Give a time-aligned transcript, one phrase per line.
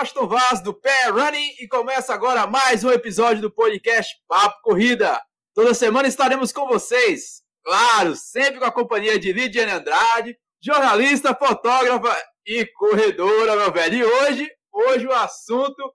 [0.00, 5.20] Washington Vaz do Pé Running e começa agora mais um episódio do podcast Papo Corrida.
[5.54, 12.16] Toda semana estaremos com vocês, claro, sempre com a companhia de Lidiane Andrade, jornalista, fotógrafa
[12.46, 13.98] e corredora, meu velho.
[13.98, 15.94] E hoje, hoje o assunto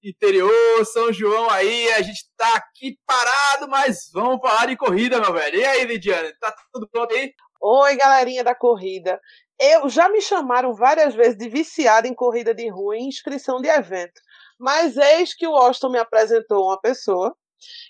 [0.00, 5.32] interior, São João aí, a gente tá aqui parado, mas vamos falar de corrida, meu
[5.32, 5.58] velho.
[5.58, 7.34] E aí, Lidiane, tá tudo pronto aí?
[7.60, 9.20] Oi, galerinha da corrida.
[9.60, 13.68] Eu já me chamaram várias vezes de viciada em corrida de rua e inscrição de
[13.68, 14.18] evento.
[14.58, 17.36] Mas eis que o Austin me apresentou uma pessoa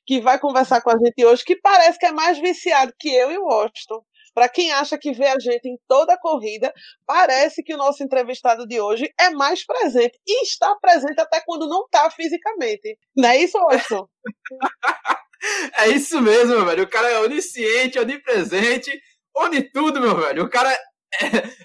[0.04, 3.30] que vai conversar com a gente hoje que parece que é mais viciado que eu
[3.30, 4.00] e o Austin.
[4.34, 6.72] Para quem acha que vê a gente em toda a corrida,
[7.06, 11.68] parece que o nosso entrevistado de hoje é mais presente e está presente até quando
[11.68, 12.98] não está fisicamente.
[13.16, 14.04] Não é isso, Austin?
[15.78, 16.82] é isso mesmo, meu velho.
[16.82, 18.90] O cara é onisciente, onipresente,
[19.36, 20.44] one tudo, meu velho.
[20.44, 20.76] O cara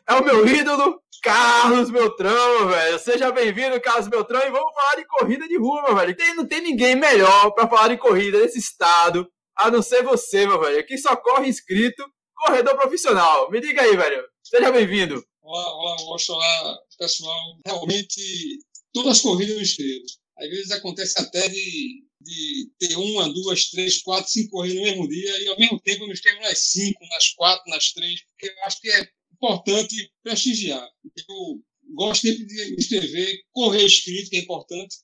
[0.08, 3.00] é, o meu ídolo, Carlos Beltrão, velho.
[3.00, 6.16] Seja bem-vindo, Carlos Beltrão, e vamos falar de corrida de rua, velho.
[6.16, 10.46] Tem, não tem ninguém melhor para falar de corrida nesse estado, a não ser você,
[10.46, 10.80] meu velho.
[10.80, 12.04] Aqui só corre inscrito,
[12.36, 13.50] corredor profissional.
[13.50, 14.24] Me diga aí, velho.
[14.44, 15.24] Seja bem-vindo.
[15.42, 15.96] Olá, olá,
[16.30, 17.58] olá, pessoal.
[17.66, 18.60] Realmente,
[18.94, 20.04] todas as corridas no esteiro.
[20.38, 25.08] Às vezes acontece até de, de ter uma, duas, três, quatro, cinco corridas no mesmo
[25.08, 28.48] dia e ao mesmo tempo eu me inscrevo nas cinco, nas quatro, nas três, porque
[28.48, 30.88] eu acho que é importante prestigiar.
[31.28, 31.62] Eu
[31.94, 34.98] gosto sempre de me inscrever, correr escrito, que é importante,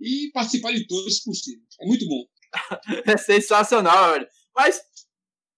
[0.00, 1.62] e participar de todos, se possível.
[1.80, 2.24] É muito bom.
[3.06, 4.26] é sensacional, velho.
[4.54, 4.80] Mas,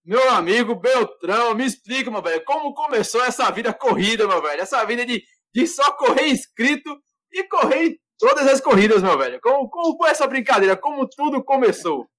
[0.05, 4.61] meu amigo Beltrão, me explica, meu velho, como começou essa vida corrida, meu velho?
[4.61, 6.89] Essa vida de, de só correr inscrito
[7.31, 9.39] e correr todas as corridas, meu velho.
[9.41, 10.77] Como, como foi essa brincadeira?
[10.77, 12.09] Como tudo começou?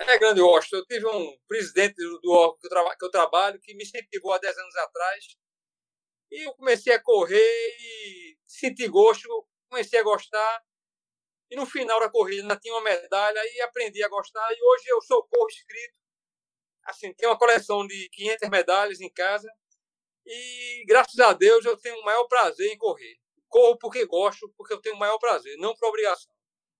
[0.00, 0.76] É grande Washington.
[0.78, 4.38] Eu tive um presidente do órgão que eu, que eu trabalho que me incentivou há
[4.38, 5.24] 10 anos atrás.
[6.30, 9.28] E eu comecei a correr e senti gosto,
[9.68, 10.64] comecei a gostar.
[11.50, 14.48] E no final da corrida ainda tinha uma medalha e aprendi a gostar.
[14.52, 15.98] E hoje eu sou corro inscrito.
[16.84, 19.52] Assim, tenho uma coleção de 500 medalhas em casa.
[20.24, 23.18] E graças a Deus eu tenho o maior prazer em correr.
[23.48, 26.32] Corro porque gosto, porque eu tenho o maior prazer, não por obrigação.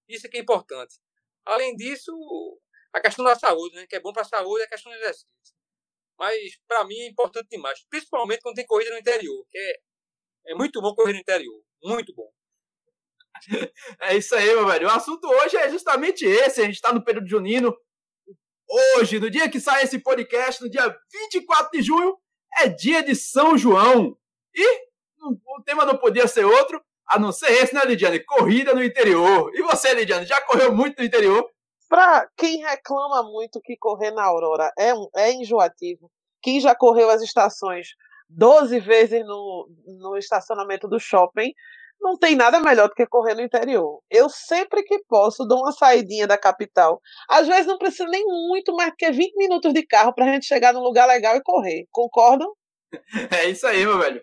[0.08, 0.96] Isso é que é importante.
[1.44, 2.12] Além disso,
[2.92, 3.86] a questão da saúde, né?
[3.86, 5.26] Que é bom para a saúde, é a questão do exercício.
[6.18, 6.36] Mas,
[6.68, 7.84] para mim, é importante demais.
[7.88, 11.62] Principalmente quando tem corrida no interior, que é, é muito bom correr no interior.
[11.82, 12.30] Muito bom.
[14.00, 14.88] É isso aí, meu velho.
[14.88, 16.60] O assunto hoje é justamente esse.
[16.60, 17.74] A gente está no período junino.
[18.96, 20.94] Hoje, no dia que sai esse podcast, no dia
[21.30, 22.18] 24 de junho,
[22.58, 24.16] é dia de São João.
[24.54, 24.90] E
[25.22, 28.20] o tema não podia ser outro, a não ser esse, né, Lidiane?
[28.20, 29.50] Corrida no interior.
[29.54, 31.50] E você, Lidiane, já correu muito no interior?
[31.90, 36.08] Para quem reclama muito que correr na Aurora é, um, é enjoativo,
[36.40, 37.88] quem já correu as estações
[38.28, 39.68] 12 vezes no,
[39.98, 41.52] no estacionamento do shopping,
[42.00, 44.00] não tem nada melhor do que correr no interior.
[44.08, 47.00] Eu sempre que posso dou uma saidinha da capital.
[47.28, 50.46] Às vezes não precisa nem muito mais que 20 minutos de carro para a gente
[50.46, 51.86] chegar num lugar legal e correr.
[51.90, 52.54] Concordam?
[53.36, 54.22] É isso aí, meu velho.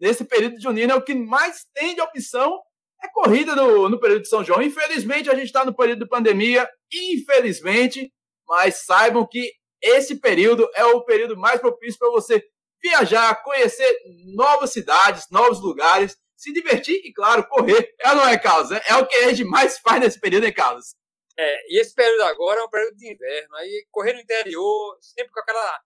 [0.00, 2.60] Nesse período de junino é o que mais tem de opção
[3.02, 4.62] é corrida no, no período de São João.
[4.62, 8.12] Infelizmente, a gente está no período de pandemia, infelizmente,
[8.46, 9.52] mas saibam que
[9.82, 12.42] esse período é o período mais propício para você
[12.82, 13.98] viajar, conhecer
[14.34, 17.94] novas cidades, novos lugares, se divertir e, claro, correr.
[18.00, 18.70] É ou não é, Carlos?
[18.70, 20.94] É, é o que a gente mais faz nesse período, hein, Carlos?
[21.38, 23.56] É, e esse período agora é um período de inverno.
[23.56, 25.80] Aí correr no interior, sempre com aquela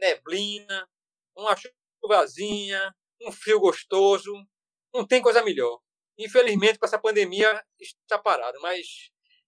[0.00, 0.88] neblina,
[1.36, 1.56] uma
[2.02, 4.32] chuvazinha, um frio gostoso.
[4.92, 5.80] Não tem coisa melhor.
[6.18, 8.58] Infelizmente, com essa pandemia, está parado.
[8.60, 8.86] Mas,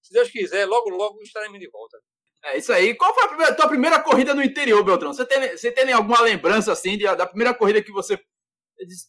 [0.01, 1.99] se Deus quiser, logo, logo estaremos de volta.
[2.45, 2.95] É isso aí.
[2.95, 5.13] Qual foi a primeira, tua primeira corrida no interior, Beltrão?
[5.13, 8.19] Você tem, você tem alguma lembrança, assim, de, da primeira corrida que você...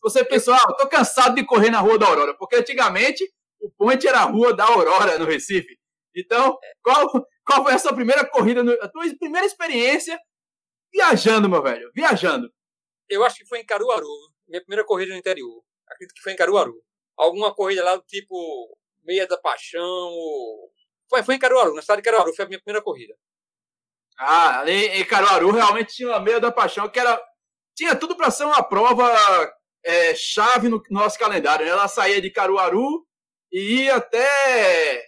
[0.02, 2.38] Você pensou, ah, eu tô cansado de correr na Rua da Aurora.
[2.38, 3.24] Porque antigamente,
[3.60, 5.78] o ponte era a Rua da Aurora, no Recife.
[6.16, 7.10] Então, qual,
[7.46, 10.18] qual foi a sua primeira corrida, no, a tua primeira experiência
[10.94, 11.92] viajando, meu velho?
[11.94, 12.50] Viajando.
[13.10, 14.08] Eu acho que foi em Caruaru.
[14.48, 15.62] Minha primeira corrida no interior.
[15.88, 16.86] Acredito que foi em Caruaru
[17.18, 18.36] alguma corrida lá do tipo
[19.04, 19.82] Meia da Paixão.
[19.84, 20.72] Ou...
[21.10, 23.16] Foi, foi em Caruaru, na cidade de Caruaru, foi a minha primeira corrida.
[24.18, 27.22] Ah, ali em Caruaru realmente tinha uma Meia da Paixão, que era.
[27.76, 29.06] Tinha tudo para ser uma prova
[29.84, 31.66] é, chave no, nosso calendário.
[31.66, 31.72] Né?
[31.72, 33.06] Ela saía de Caruaru
[33.52, 35.04] e ia até.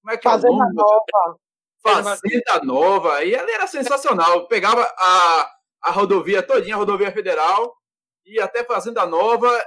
[0.00, 0.74] Como é que Fazenda é o nome?
[0.74, 1.38] Nova.
[1.82, 3.24] Fazenda Nova.
[3.24, 4.48] E ela era sensacional.
[4.48, 5.50] Pegava a,
[5.82, 7.76] a rodovia todinha, a rodovia federal,
[8.24, 9.62] ia até Fazenda Nova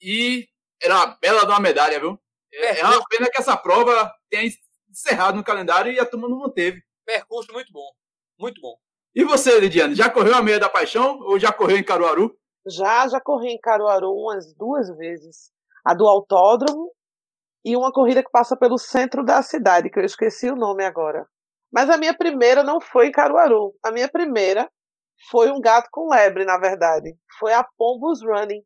[0.00, 0.48] e
[0.82, 2.18] era uma bela de uma medalha, viu?
[2.52, 4.50] É, é uma pena que essa prova tenha
[4.90, 6.82] encerrado no calendário e a turma não manteve.
[7.04, 7.90] Percurso muito bom.
[8.38, 8.76] Muito bom.
[9.14, 12.34] E você, Lidiane, já correu a meia da paixão ou já correu em Caruaru?
[12.66, 15.50] Já, já corri em Caruaru umas duas vezes.
[15.84, 16.90] A do autódromo
[17.64, 21.26] e uma corrida que passa pelo centro da cidade, que eu esqueci o nome agora.
[21.72, 23.74] Mas a minha primeira não foi em Caruaru.
[23.82, 24.70] A minha primeira
[25.30, 27.14] foi um gato com lebre, na verdade.
[27.38, 28.62] Foi a Pombos Running.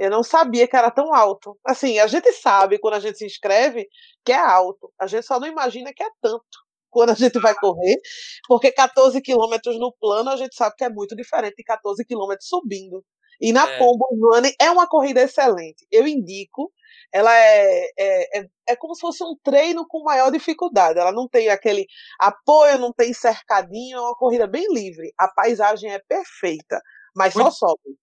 [0.00, 1.58] Eu não sabia que era tão alto.
[1.62, 3.86] Assim, a gente sabe quando a gente se inscreve
[4.24, 4.90] que é alto.
[4.98, 6.42] A gente só não imagina que é tanto
[6.88, 8.00] quando a gente vai correr,
[8.48, 12.48] porque 14 quilômetros no plano a gente sabe que é muito diferente de 14 quilômetros
[12.48, 13.04] subindo.
[13.38, 13.78] E na é.
[13.78, 15.86] Pombo Running é uma corrida excelente.
[15.92, 16.72] Eu indico.
[17.12, 20.98] Ela é, é, é, é, como se fosse um treino com maior dificuldade.
[20.98, 21.86] Ela não tem aquele
[22.18, 25.12] apoio, não tem cercadinho, é uma corrida bem livre.
[25.18, 26.80] A paisagem é perfeita,
[27.14, 27.98] mas muito, só sobe.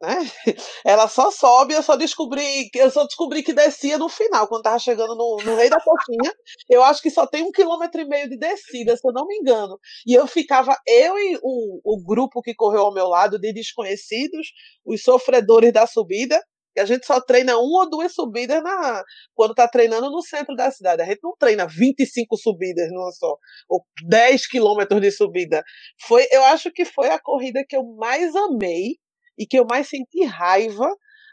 [0.00, 0.16] Né?
[0.84, 4.78] Ela só sobe, eu só descobri, eu só descobri que descia no final, quando tava
[4.78, 6.32] chegando no, no Rei da Coxinha.
[6.68, 9.36] Eu acho que só tem um quilômetro e meio de descida, se eu não me
[9.36, 9.78] engano.
[10.06, 14.48] E eu ficava, eu e o, o grupo que correu ao meu lado, de desconhecidos,
[14.86, 16.40] os sofredores da subida,
[16.74, 19.02] que a gente só treina uma ou duas subidas na,
[19.34, 21.02] quando tá treinando no centro da cidade.
[21.02, 23.36] A gente não treina 25 subidas numa só,
[23.68, 25.64] ou 10 quilômetros de subida.
[26.06, 28.96] Foi, eu acho que foi a corrida que eu mais amei
[29.38, 30.88] e que eu mais senti raiva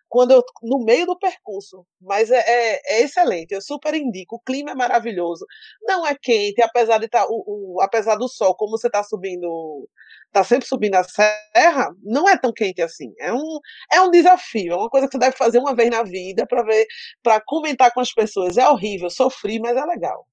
[0.08, 1.86] quando eu, no meio do percurso.
[2.02, 4.36] Mas é, é, é, excelente, eu super indico.
[4.38, 5.46] O clima é maravilhoso.
[5.84, 9.90] Não é quente, apesar de tá, o, o apesar do sol, como você está subindo,
[10.28, 13.14] está sempre subindo a serra, não é tão quente assim.
[13.20, 13.60] É um,
[13.92, 16.64] é um desafio, é uma coisa que você deve fazer uma vez na vida para
[16.64, 16.86] ver,
[17.24, 18.58] para comentar com as pessoas.
[18.58, 20.26] É horrível, sofri, mas é legal.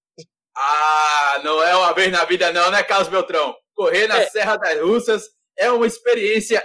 [0.56, 3.54] Ah, não é uma vez na vida, não, né, Carlos Beltrão?
[3.74, 4.28] Correr na é.
[4.28, 5.24] Serra das Russas
[5.56, 6.62] é uma experiência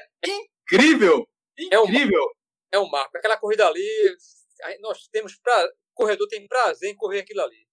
[0.72, 1.28] incrível!
[1.58, 2.24] Incrível!
[2.72, 3.18] É um, é um marco.
[3.18, 4.18] Aquela corrida ali,
[4.82, 7.68] nós temos pra, o corredor tem prazer em correr aquilo ali.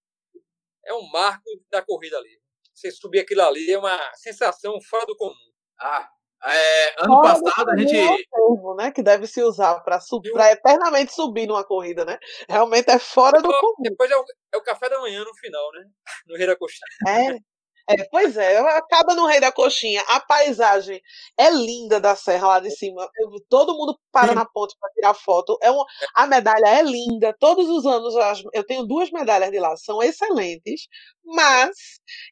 [0.85, 2.41] É um marco da corrida ali.
[2.75, 5.35] Você subir aquilo ali é uma sensação fora do comum.
[5.81, 6.09] Ah,
[6.45, 7.97] é, ano fora passado a gente.
[7.97, 12.19] É termo, né, que deve se usar para subir, para eternamente subir numa corrida, né?
[12.49, 13.75] Realmente é fora do comum.
[13.81, 15.85] Depois é o, é o café da manhã no final, né?
[16.27, 16.87] No Rio da Coxinha.
[17.07, 17.39] É,
[17.87, 20.03] é, pois é, acaba no Rei da Coxinha.
[20.09, 21.03] A paisagem
[21.39, 23.07] é linda da serra lá de cima.
[23.17, 25.59] Eu, todo mundo para na ponte para tirar foto.
[25.63, 25.85] É uma,
[26.15, 27.35] a medalha é linda.
[27.39, 28.15] Todos os anos
[28.55, 30.89] eu tenho duas medalhas de lá, são excelentes.
[31.25, 31.77] Mas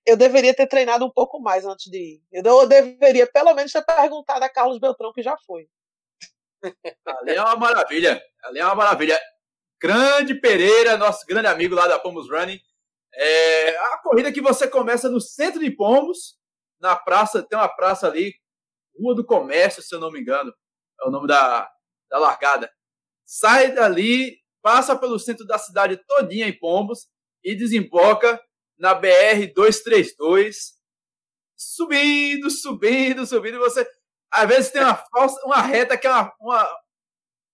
[0.07, 2.23] eu deveria ter treinado um pouco mais antes de ir.
[2.33, 5.67] Eu deveria pelo menos ter perguntado a Carlos Beltrão que já foi.
[7.07, 8.23] Ali é uma maravilha.
[8.43, 9.21] Ali é uma maravilha.
[9.79, 12.61] Grande Pereira, nosso grande amigo lá da Pomos Running
[13.15, 16.37] é a corrida que você começa no centro de Pombos,
[16.81, 18.35] na praça, tem uma praça ali,
[18.99, 20.53] Rua do Comércio, se eu não me engano,
[21.01, 21.71] é o nome da,
[22.11, 22.71] da largada.
[23.25, 27.09] Sai dali, passa pelo centro da cidade todinha em Pombos
[27.45, 28.41] e desemboca
[28.79, 30.73] na BR 232,
[31.57, 33.59] subindo, subindo, subindo.
[33.59, 33.89] Você
[34.31, 36.79] às vezes tem uma falsa, uma reta que é uma, uma,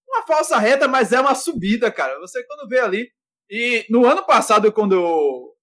[0.09, 2.19] uma falsa reta, mas é uma subida, cara.
[2.21, 3.11] Você quando vê ali
[3.51, 5.55] e no ano passado, quando eu,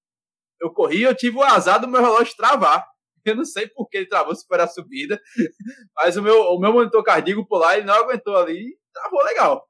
[0.61, 2.85] eu corri, eu tive o azar do meu relógio travar.
[3.25, 5.19] Eu não sei por que ele travou se foi a subida,
[5.97, 9.23] mas o meu, o meu monitor cardíaco por lá, ele não aguentou ali e travou
[9.23, 9.67] legal.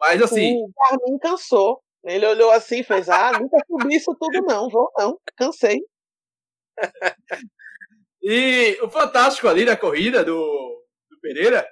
[0.00, 0.56] Mas assim.
[0.56, 1.80] O Garmin cansou.
[2.04, 5.80] Ele olhou assim e fez: Ah, nunca subi isso tudo, não, vou não, cansei.
[8.22, 11.64] e o fantástico ali da corrida do, do Pereira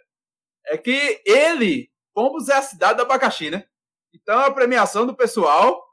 [0.66, 3.64] é que ele, Pombos é a cidade do abacaxi, né?
[4.14, 5.83] Então a premiação do pessoal,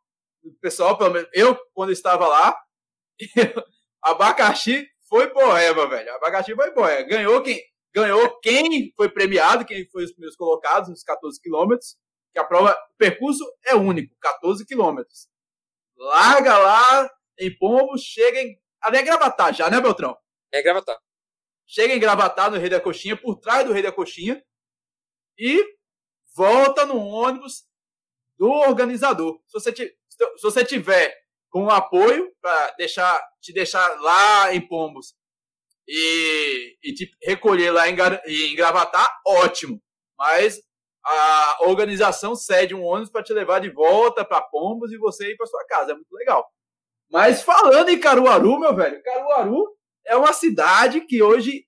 [0.44, 2.58] o pessoal, pelo menos eu, quando estava lá,
[4.02, 6.14] abacaxi foi boema, velho.
[6.16, 7.08] Abacaxi foi boema.
[7.08, 7.62] Ganhou quem,
[7.94, 11.98] ganhou quem foi premiado, quem foi os primeiros colocados nos 14 quilômetros,
[12.32, 15.28] que a prova, o percurso é único, 14 quilômetros.
[15.98, 18.60] Larga lá em Pombo, chega em.
[18.82, 20.18] Ali é Gravatar já, né, Beltrão?
[20.52, 20.98] É Gravatar.
[21.68, 24.44] Chega em Gravatar, no Rei da Coxinha, por trás do Rei da Coxinha,
[25.38, 25.64] e
[26.36, 27.66] volta no ônibus
[28.38, 29.40] do organizador.
[29.48, 29.96] Se você,
[30.38, 31.14] se você tiver
[31.50, 35.14] com apoio para deixar, te deixar lá em Pombos
[35.88, 37.96] e, e te recolher lá em,
[38.28, 39.82] em Gravatar, ótimo.
[40.18, 40.62] Mas
[41.04, 45.36] a organização cede um ônibus para te levar de volta para Pombos e você ir
[45.36, 45.92] para sua casa.
[45.92, 46.48] É muito legal.
[47.12, 49.68] Mas falando em Caruaru, meu velho, Caruaru
[50.06, 51.66] é uma cidade que hoje,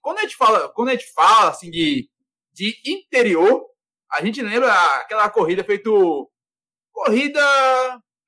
[0.00, 2.08] quando a gente fala, quando a gente fala assim de,
[2.52, 3.64] de interior,
[4.10, 6.28] a gente lembra aquela corrida feito
[6.92, 7.40] corrida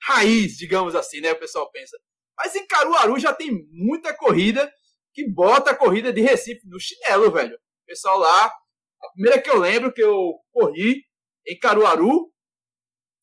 [0.03, 1.33] raiz, digamos assim, né?
[1.33, 1.97] O pessoal pensa.
[2.37, 4.73] Mas em Caruaru já tem muita corrida
[5.13, 7.55] que bota a corrida de Recife no chinelo, velho.
[7.55, 11.05] O pessoal lá, a primeira que eu lembro que eu corri
[11.47, 12.33] em Caruaru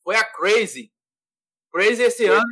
[0.03, 0.91] foi a Crazy.
[1.71, 2.45] Crazy esse ano,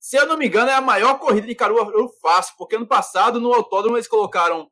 [0.00, 3.40] se eu não me engano, é a maior corrida de Caruaru fácil, porque ano passado
[3.40, 4.70] no autódromo eles colocaram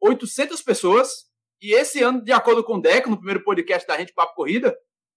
[0.00, 1.26] 800 pessoas
[1.60, 4.76] E esse ano, de acordo com o Deco, no primeiro podcast da gente, Papo Corrida,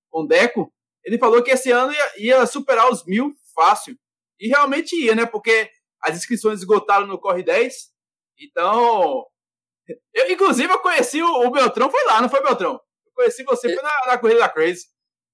[0.10, 3.98] com o Deco, ele falou que esse ano ia, ia superar os mil fácil.
[4.40, 5.26] E realmente ia, né?
[5.26, 5.70] Porque
[6.02, 7.92] as inscrições esgotaram no Corre 10.
[8.40, 9.26] Então.
[10.14, 12.74] Eu, inclusive, eu conheci o, o Beltrão, foi lá, não foi, Beltrão?
[12.74, 14.88] Eu conheci você foi na, na corrida da Crazy.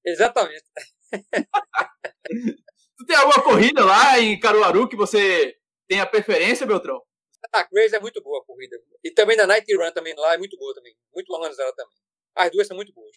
[0.05, 0.63] Exatamente.
[2.98, 5.55] tu tem alguma corrida lá em Caruaru que você
[5.88, 7.01] tem a preferência, Beltrão?
[7.53, 8.77] A Crazy é muito boa a corrida.
[9.03, 10.95] E também na Night Run também lá é muito boa também.
[11.13, 11.95] Muito organizada também.
[12.36, 13.15] As duas são muito boas.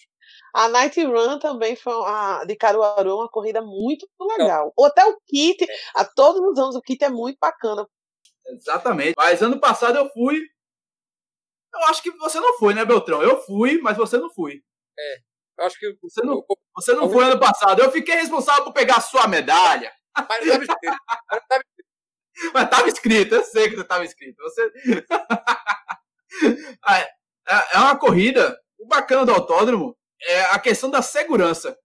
[0.54, 4.08] A Night Run também foi a de Caruaru, uma corrida muito
[4.38, 4.72] legal.
[4.76, 5.66] Ou até o kit, é.
[5.94, 7.86] a todos os anos o kit é muito bacana.
[8.46, 9.14] Exatamente.
[9.16, 10.40] Mas ano passado eu fui.
[11.74, 13.22] Eu acho que você não foi, né, Beltrão?
[13.22, 14.62] Eu fui, mas você não foi.
[14.98, 15.18] É.
[15.58, 15.98] Eu acho que.
[16.02, 16.44] Você não,
[16.74, 17.82] você não foi ano passado.
[17.82, 19.92] Eu fiquei responsável por pegar a sua medalha.
[20.16, 20.96] Mas estava escrito.
[22.54, 24.36] Mas estava escrito, eu sei que você estava escrito.
[24.42, 24.72] Você...
[26.86, 28.56] É, é, é uma corrida
[28.88, 31.76] bacana do autódromo é a questão da segurança.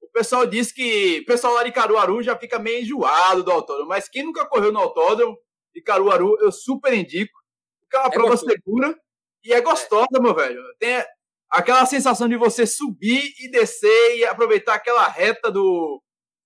[0.00, 3.88] O pessoal diz que o pessoal lá de Caruaru já fica meio enjoado do autódromo,
[3.88, 5.38] mas quem nunca correu no autódromo
[5.74, 7.38] de Caruaru, eu super indico.
[7.80, 8.52] Porque é uma é prova gostoso.
[8.52, 8.98] segura
[9.44, 10.20] e é gostosa, é.
[10.20, 10.62] meu velho.
[10.78, 11.04] Tem
[11.50, 16.02] aquela sensação de você subir e descer e aproveitar aquela reta do.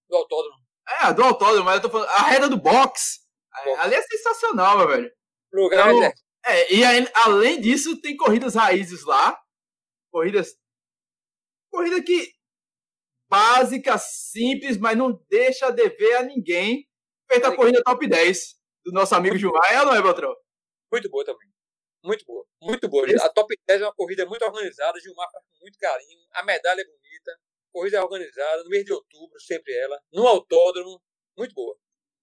[0.09, 0.59] Do autódromo.
[1.01, 2.09] É, do autódromo, mas eu tô falando.
[2.09, 3.21] A reta do box.
[3.65, 3.81] box.
[3.81, 5.11] Ali é sensacional, meu velho.
[5.53, 6.13] Lugar então, é.
[6.47, 6.75] é.
[6.75, 9.39] E aí, além disso, tem corridas raízes lá
[10.15, 10.57] corridas.
[11.73, 12.33] Corrida que
[13.29, 16.89] básica, simples, mas não deixa dever a ninguém.
[17.29, 18.55] Feita a corrida top 10
[18.85, 19.73] do nosso amigo Gilmar.
[19.73, 20.33] É ou não é, Beltrão?
[20.93, 21.49] Muito boa também.
[22.05, 22.47] Muito boa.
[22.63, 23.11] Muito boa.
[23.11, 23.25] Esse...
[23.25, 25.01] A top 10 é uma corrida muito organizada.
[25.01, 26.21] Gilmar faz com muito carinho.
[26.35, 27.33] A medalha é bonita.
[27.73, 28.63] Corrida é organizada.
[28.63, 30.01] No mês de outubro, sempre ela.
[30.13, 31.03] No autódromo.
[31.37, 31.77] Muito boa.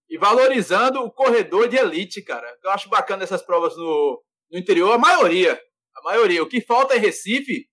[0.09, 2.57] E valorizando o corredor de elite, cara.
[2.63, 4.93] Eu acho bacana essas provas no, no interior.
[4.93, 5.61] A maioria.
[5.93, 6.41] A maioria.
[6.41, 7.69] O que falta em Recife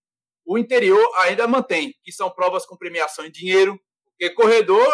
[0.48, 4.90] o interior ainda mantém, que são provas com premiação em dinheiro, porque corredor,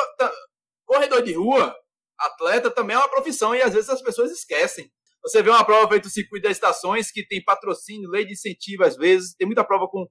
[0.84, 1.72] corredor de rua,
[2.18, 4.90] atleta também é uma profissão e às vezes as pessoas esquecem.
[5.22, 8.82] Você vê uma prova feita no circuito das estações que tem patrocínio, lei de incentivo
[8.82, 10.08] às vezes, tem muita prova com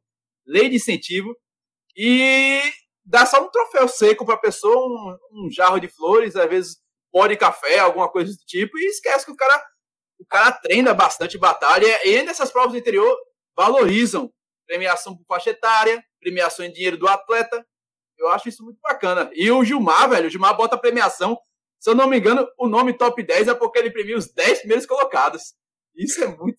[0.48, 1.36] lei de incentivo
[1.94, 2.62] e
[3.04, 6.78] dá só um troféu seco para a pessoa, um, um, jarro de flores, às vezes
[7.12, 9.62] pó de café, alguma coisa do tipo e esquece que o cara
[10.18, 13.14] o cara treina bastante batalha e ainda essas provas do interior
[13.58, 14.32] valorizam
[14.66, 17.66] premiação por faixa etária, premiação em dinheiro do atleta.
[18.18, 19.30] Eu acho isso muito bacana.
[19.34, 21.38] E o Gilmar, velho, o Gilmar bota a premiação.
[21.80, 24.60] Se eu não me engano, o nome top 10 é porque ele premia os 10
[24.60, 25.54] primeiros colocados.
[25.96, 26.58] Isso é muito,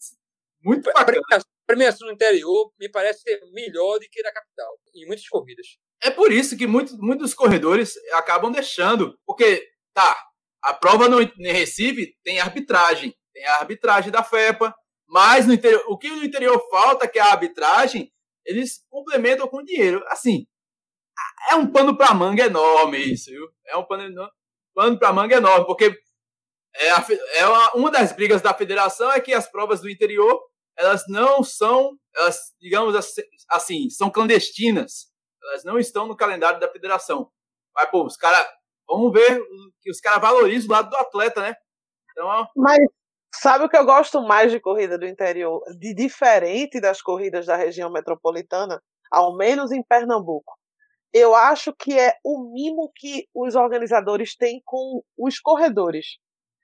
[0.63, 1.21] muito bacana.
[1.33, 5.67] A premiação no interior me parece ser melhor do que na capital, em muitas corridas.
[6.03, 9.19] É por isso que muitos, muitos corredores acabam deixando.
[9.25, 10.15] Porque, tá,
[10.63, 13.15] a prova no, em Recife tem arbitragem.
[13.33, 14.75] Tem a arbitragem da FEPA,
[15.09, 18.13] mas no interior, o que no interior falta, que é a arbitragem,
[18.45, 20.05] eles complementam com dinheiro.
[20.09, 20.47] Assim,
[21.51, 23.49] é um pano para manga enorme isso, viu?
[23.67, 24.31] É um pano,
[24.75, 25.97] pano para manga enorme, porque
[26.75, 30.41] é, a, é uma, uma das brigas da federação é que as provas do interior
[30.77, 32.95] elas não são, elas, digamos
[33.49, 35.13] assim, são clandestinas.
[35.43, 37.31] Elas não estão no calendário da federação.
[37.75, 38.47] Mas, pô, os caras,
[38.89, 39.41] vamos ver
[39.81, 41.55] que os caras valorizam o lado do atleta, né?
[42.11, 42.79] Então, Mas
[43.41, 45.63] Sabe o que eu gosto mais de corrida do interior?
[45.79, 50.55] De diferente das corridas da região metropolitana, ao menos em Pernambuco.
[51.13, 56.19] Eu acho que é o mimo que os organizadores têm com os corredores.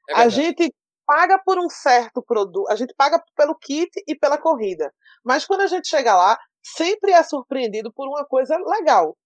[0.09, 0.73] É a gente
[1.05, 4.93] paga por um certo produto, a gente paga pelo kit e pela corrida.
[5.25, 9.17] Mas quando a gente chega lá, sempre é surpreendido por uma coisa legal.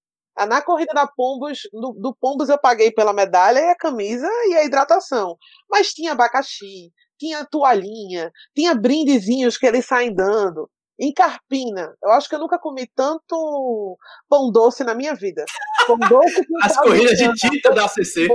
[0.48, 4.54] Na corrida da Pombos, do, do Pombos eu paguei pela medalha e a camisa e
[4.54, 5.36] a hidratação.
[5.70, 10.70] Mas tinha abacaxi, tinha toalhinha, tinha brindezinhos que eles saem dando.
[10.98, 15.44] Em Carpina, eu acho que eu nunca comi tanto pão doce na minha vida.
[15.86, 18.28] Pão doce As corridas de tinta da ACC.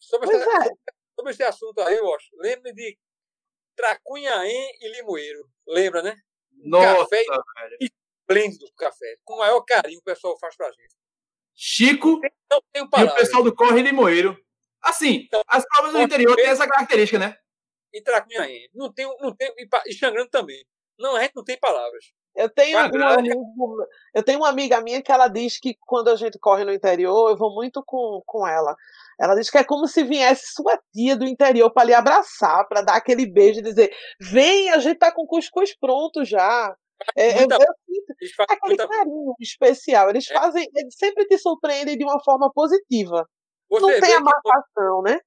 [0.00, 0.64] sobre, esse, é.
[1.14, 2.28] sobre esse assunto aí, eu acho.
[2.38, 2.96] Lembra de
[3.76, 5.48] Tracunhaém e Limoeiro.
[5.66, 6.16] Lembra, né?
[6.64, 7.76] Nossa, café velho.
[7.80, 9.16] Esplêndido café.
[9.24, 10.96] Com o maior carinho o pessoal faz pra gente.
[11.54, 12.20] Chico
[12.74, 14.36] e o pessoal do Corre Limoeiro.
[14.80, 17.36] Assim, então, as provas do interior têm essa característica, né?
[17.98, 18.68] E Tracunhaém.
[18.74, 19.52] Não tem, não tem,
[19.86, 20.64] e Xangrande também.
[20.98, 22.12] Não, a gente não tem palavras.
[22.36, 26.14] Eu tenho, um amigo, eu tenho uma amiga minha que ela diz que quando a
[26.14, 28.76] gente corre no interior, eu vou muito com, com ela.
[29.20, 32.82] Ela diz que é como se viesse sua tia do interior para lhe abraçar, para
[32.82, 36.76] dar aquele beijo e dizer: vem, a gente tá com cuscuz pronto já.
[37.16, 38.88] É, muita, eu, eu sinto aquele muita...
[38.88, 40.10] carinho especial.
[40.10, 40.34] Eles é.
[40.34, 43.28] fazem, eles sempre te surpreendem de uma forma positiva.
[43.68, 45.18] Você não tem a marcação, né?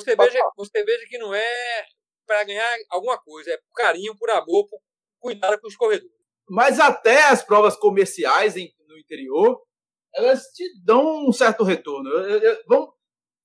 [0.00, 1.86] Você veja, você veja que não é
[2.26, 4.78] para ganhar alguma coisa, é por carinho, por amor, por
[5.18, 6.14] cuidado com os corredores.
[6.48, 9.62] Mas até as provas comerciais em, no interior,
[10.14, 12.10] elas te dão um certo retorno.
[12.10, 12.90] Eu, eu, vamos,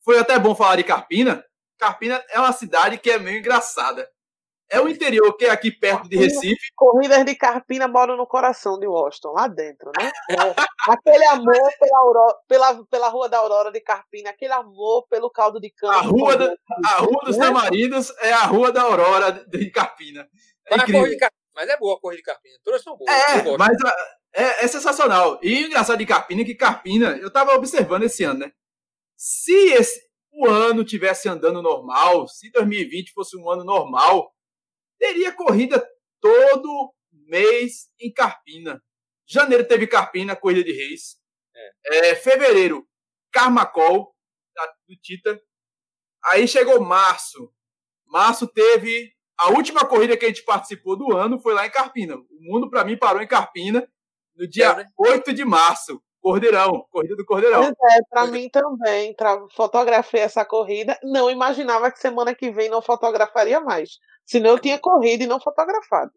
[0.03, 1.45] foi até bom falar de Carpina.
[1.77, 4.09] Carpina é uma cidade que é meio engraçada.
[4.71, 6.71] É o interior que é aqui perto de Recife.
[6.73, 10.09] Corridas de Carpina moram no coração de Washington, lá dentro, né?
[10.29, 10.35] É,
[10.89, 15.59] aquele amor pela, Aurora, pela, pela Rua da Aurora de Carpina, aquele amor pelo caldo
[15.59, 15.97] de cana.
[15.97, 17.45] A Rua, da, a rua dos né?
[17.45, 20.25] Tamarindos é a Rua da Aurora de Carpina.
[20.67, 21.17] É incrível.
[21.53, 22.55] Mas é boa a corrida de Carpina.
[22.63, 23.11] Todas são boas.
[23.11, 23.77] É, mas
[24.33, 25.37] é, é, sensacional.
[25.43, 28.51] E o engraçado de Carpina é que Carpina, eu tava observando esse ano, né?
[29.17, 30.01] Se esse,
[30.31, 34.33] o ano tivesse andando normal, se 2020 fosse um ano normal,
[35.01, 35.83] teria corrida
[36.21, 38.79] todo mês em Carpina.
[39.27, 41.17] Janeiro teve Carpina, corrida de reis.
[41.55, 42.09] É.
[42.09, 42.87] É, fevereiro,
[43.33, 44.15] Carmacol,
[44.87, 45.41] do Tita.
[46.25, 47.51] Aí chegou março.
[48.05, 52.15] Março teve a última corrida que a gente participou do ano foi lá em Carpina.
[52.15, 53.87] O mundo, para mim, parou em Carpina
[54.35, 54.85] no dia é, né?
[54.95, 56.01] 8 de março.
[56.21, 57.73] Cordeirão, corrida do Cordeirão.
[57.73, 59.15] Pois é, para mim também.
[59.55, 60.97] Fotografei essa corrida.
[61.03, 63.97] Não imaginava que semana que vem não fotografaria mais.
[64.25, 66.11] Senão eu tinha corrido e não fotografado.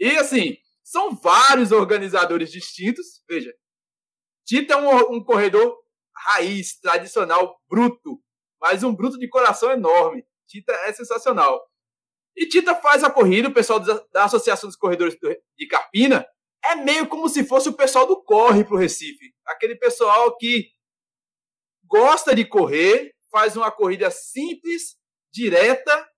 [0.00, 3.22] E assim, são vários organizadores distintos.
[3.28, 3.52] Veja,
[4.46, 5.78] Tita é um, um corredor
[6.16, 8.20] raiz, tradicional, bruto,
[8.60, 10.24] mas um bruto de coração enorme.
[10.48, 11.60] Tita é sensacional.
[12.36, 15.14] E Tita faz a corrida, o pessoal da Associação dos Corredores
[15.56, 16.26] de Carpina
[16.66, 19.34] é meio como se fosse o pessoal do Corre para o Recife.
[19.46, 20.68] Aquele pessoal que
[21.86, 24.96] gosta de correr, faz uma corrida simples,
[25.32, 26.08] direta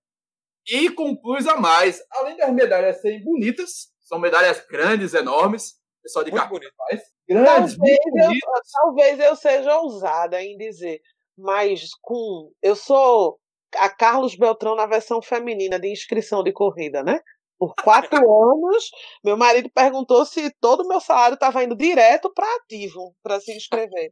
[0.66, 2.00] e com plus a mais.
[2.11, 5.70] Além das medalhas serem bonitas, são medalhas grandes, enormes.
[6.00, 7.02] O pessoal de Carpina faz.
[7.28, 11.00] Grandes, talvez eu, talvez eu seja ousada em dizer,
[11.37, 12.52] mas com.
[12.62, 13.38] Eu sou
[13.76, 17.20] a Carlos Beltrão na versão feminina de inscrição de corrida, né?
[17.59, 18.16] Por quatro
[18.53, 18.90] anos,
[19.25, 23.57] meu marido perguntou se todo o meu salário estava indo direto para ativo, para se
[23.57, 24.11] inscrever.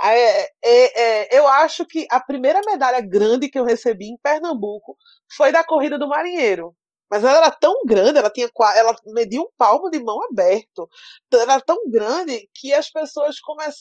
[0.00, 4.96] É, é, é, eu acho que a primeira medalha grande que eu recebi em Pernambuco
[5.36, 6.74] foi da corrida do marinheiro.
[7.10, 10.88] Mas ela era tão grande, ela tinha ela media um palmo de mão aberto.
[11.32, 13.36] Ela era tão grande que as pessoas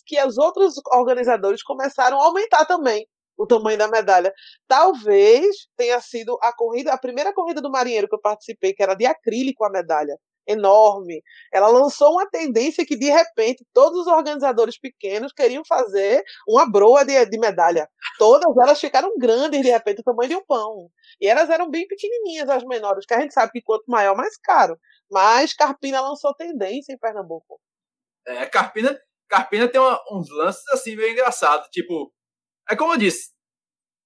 [0.06, 3.08] que os outros organizadores começaram a aumentar também
[3.40, 4.34] o tamanho da medalha.
[4.68, 8.94] Talvez tenha sido a corrida, a primeira corrida do marinheiro que eu participei, que era
[8.94, 11.24] de acrílico a medalha, enorme.
[11.54, 17.06] Ela lançou uma tendência que de repente todos os organizadores pequenos queriam fazer uma broa
[17.06, 17.88] de, de medalha.
[18.18, 20.90] Todas elas ficaram grandes de repente, o tamanho de um pão.
[21.22, 24.36] E elas eram bem pequenininhas as menores, que a gente sabe que quanto maior mais
[24.38, 24.78] caro.
[25.10, 27.60] Mas Carpina lançou tendência em Pernambuco.
[28.28, 29.00] É, Carpina,
[29.30, 32.12] Carpina tem uma, uns lances assim meio engraçados, tipo
[32.70, 33.32] é como eu disse,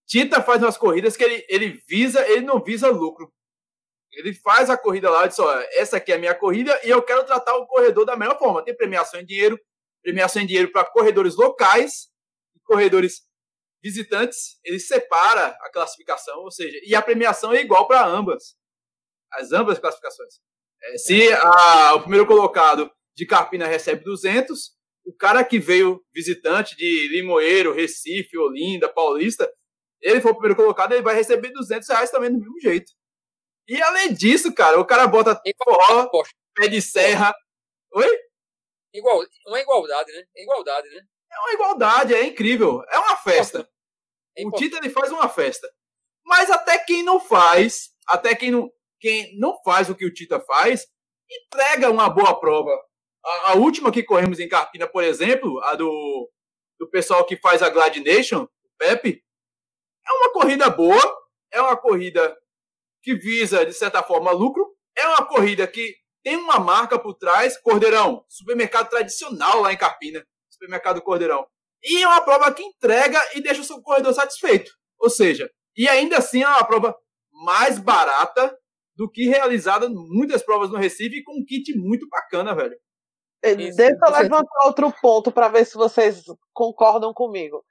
[0.07, 3.31] Tita faz umas corridas que ele, ele visa, ele não visa lucro.
[4.11, 6.89] Ele faz a corrida lá e diz: ó, essa aqui é a minha corrida e
[6.89, 8.63] eu quero tratar o corredor da melhor forma.
[8.63, 9.59] Tem premiação em dinheiro,
[10.03, 12.09] premiação em dinheiro para corredores locais
[12.55, 13.23] e corredores
[13.81, 14.59] visitantes.
[14.63, 18.55] Ele separa a classificação, ou seja, e a premiação é igual para ambas.
[19.31, 20.35] As ambas classificações.
[20.83, 24.72] É, se a, o primeiro colocado de Carpina recebe 200,
[25.05, 29.51] o cara que veio visitante de Limoeiro, Recife, Olinda, Paulista,
[30.01, 32.91] ele for o primeiro colocado, ele vai receber 200 reais também do mesmo jeito.
[33.67, 36.09] E além disso, cara, o cara bota forró,
[36.53, 37.33] pé de serra.
[37.93, 38.19] Oi?
[38.93, 40.23] Igual, uma igualdade, né?
[40.35, 41.01] É igualdade, né?
[41.31, 42.83] É uma igualdade, é incrível.
[42.91, 43.67] É uma festa.
[44.37, 45.67] É o Tito ele faz uma festa.
[46.25, 50.39] Mas até quem não faz, até quem não, quem não faz o que o Tita
[50.41, 50.85] faz,
[51.29, 52.71] entrega uma boa prova.
[53.25, 56.29] A, a, última que corremos em Carpina, por exemplo, a do,
[56.79, 59.23] do pessoal que faz a Glad Nation, o Pepe,
[60.05, 61.17] é uma corrida boa,
[61.51, 62.35] é uma corrida
[63.01, 64.65] que visa, de certa forma, lucro,
[64.97, 70.25] é uma corrida que tem uma marca por trás, Cordeirão, supermercado tradicional lá em Carpina,
[70.49, 71.45] supermercado Cordeirão.
[71.83, 74.71] E é uma prova que entrega e deixa o seu corredor satisfeito.
[74.97, 76.95] Ou seja, e ainda assim é uma prova
[77.31, 78.57] mais barata
[78.95, 82.77] do que realizada muitas provas no Recife com um kit muito bacana, velho.
[83.43, 87.63] É, deixa eu levantar outro ponto para ver se vocês concordam comigo.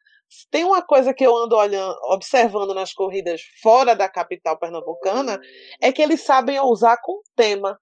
[0.51, 5.41] Tem uma coisa que eu ando olhando, observando nas corridas fora da capital pernambucana,
[5.81, 7.79] é que eles sabem usar com tema.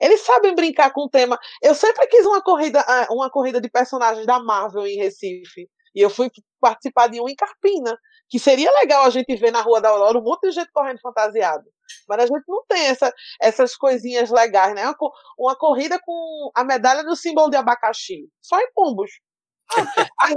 [0.00, 1.38] Eles sabem brincar com o tema.
[1.62, 5.68] Eu sempre quis uma corrida, ah, uma corrida de personagens da Marvel em Recife.
[5.94, 9.60] E eu fui participar de um em Carpina, que seria legal a gente ver na
[9.60, 11.64] Rua da Aurora um monte de gente correndo fantasiado.
[12.08, 14.86] Mas a gente não tem essa, essas coisinhas legais, né?
[14.86, 14.96] Uma,
[15.38, 18.28] uma corrida com a medalha do símbolo de abacaxi.
[18.40, 19.10] Só em pombos.
[20.20, 20.34] as,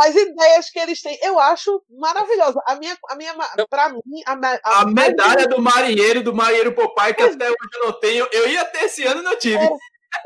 [0.00, 2.60] as, ideias que eles têm, eu acho maravilhosa.
[2.66, 3.34] A minha, a minha,
[3.70, 4.32] para mim, a,
[4.64, 8.48] a, a medalha do marinheiro, do marinheiro Popeye, que até hoje eu não tenho, eu
[8.48, 9.64] ia ter esse ano e não tive.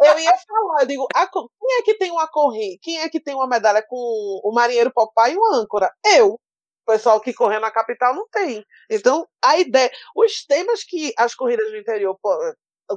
[0.00, 2.78] Eu ia falar, eu digo, a, quem é que tem uma corrida?
[2.82, 5.90] Quem é que tem uma medalha com o marinheiro Popeye e o âncora?
[6.04, 6.34] Eu.
[6.34, 8.64] O pessoal que corre na capital não tem.
[8.90, 12.18] Então, a ideia, os temas que as corridas do interior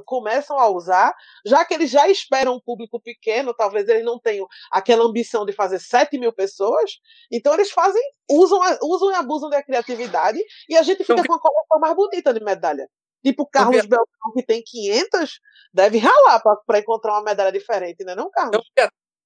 [0.06, 4.46] começam a usar, já que eles já esperam um público pequeno, talvez eles não tenham
[4.70, 6.92] aquela ambição de fazer 7 mil pessoas,
[7.30, 11.32] então eles fazem, usam, usam e abusam da criatividade e a gente fica então, com
[11.32, 12.88] uma coleção mais bonita de medalha.
[13.24, 15.40] Tipo, Carlos Beltrão, que tem 500,
[15.72, 18.56] deve ralar para encontrar uma medalha diferente, né, não, Carlos?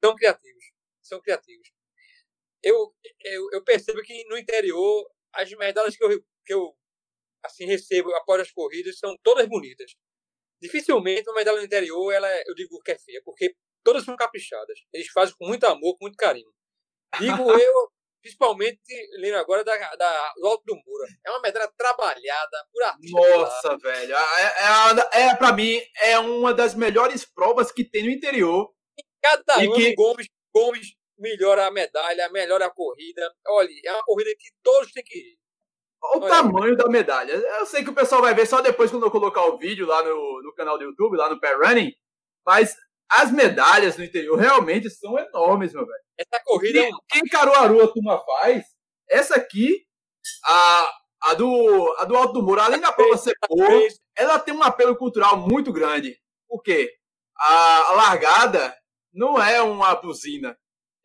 [0.05, 0.65] São criativos.
[1.03, 1.69] São criativos.
[2.63, 6.77] Eu, eu, eu percebo que no interior, as medalhas que eu, que eu
[7.47, 9.95] assim, recebo após as corridas são todas bonitas.
[10.61, 13.55] Dificilmente uma medalha no interior, ela, é, eu digo que é feia, porque
[13.85, 14.81] todas são caprichadas.
[14.93, 16.53] Eles fazem com muito amor, com muito carinho.
[17.21, 17.93] Digo eu,
[18.27, 18.81] principalmente
[19.21, 21.07] lendo agora da, da, do Alto do Mura.
[21.25, 23.21] É uma medalha trabalhada por artista.
[23.21, 24.17] Nossa, velho.
[24.17, 28.75] É, é, é, pra mim, é uma das melhores provas que tem no interior.
[29.23, 29.95] Cada ano, que...
[29.95, 33.33] Gomes, Gomes melhora a medalha, melhora a corrida.
[33.47, 35.39] Olha, é uma corrida que todos têm que ir.
[36.03, 37.33] Olha o tamanho da medalha.
[37.33, 40.03] Eu sei que o pessoal vai ver só depois quando eu colocar o vídeo lá
[40.03, 41.93] no, no canal do YouTube, lá no Pair Running.
[42.45, 42.77] Mas
[43.11, 46.05] as medalhas no interior realmente são enormes, meu velho.
[46.19, 46.81] Essa corrida.
[46.81, 48.65] Quem, quem Caruaru a turma faz,
[49.09, 49.87] essa aqui,
[50.45, 50.93] a,
[51.23, 54.63] a, do, a do Alto do Muro, além da prova ser boa, ela tem um
[54.63, 56.19] apelo cultural muito grande.
[56.49, 56.91] Por quê?
[57.39, 58.77] A, a largada
[59.13, 60.57] não é uma buzina,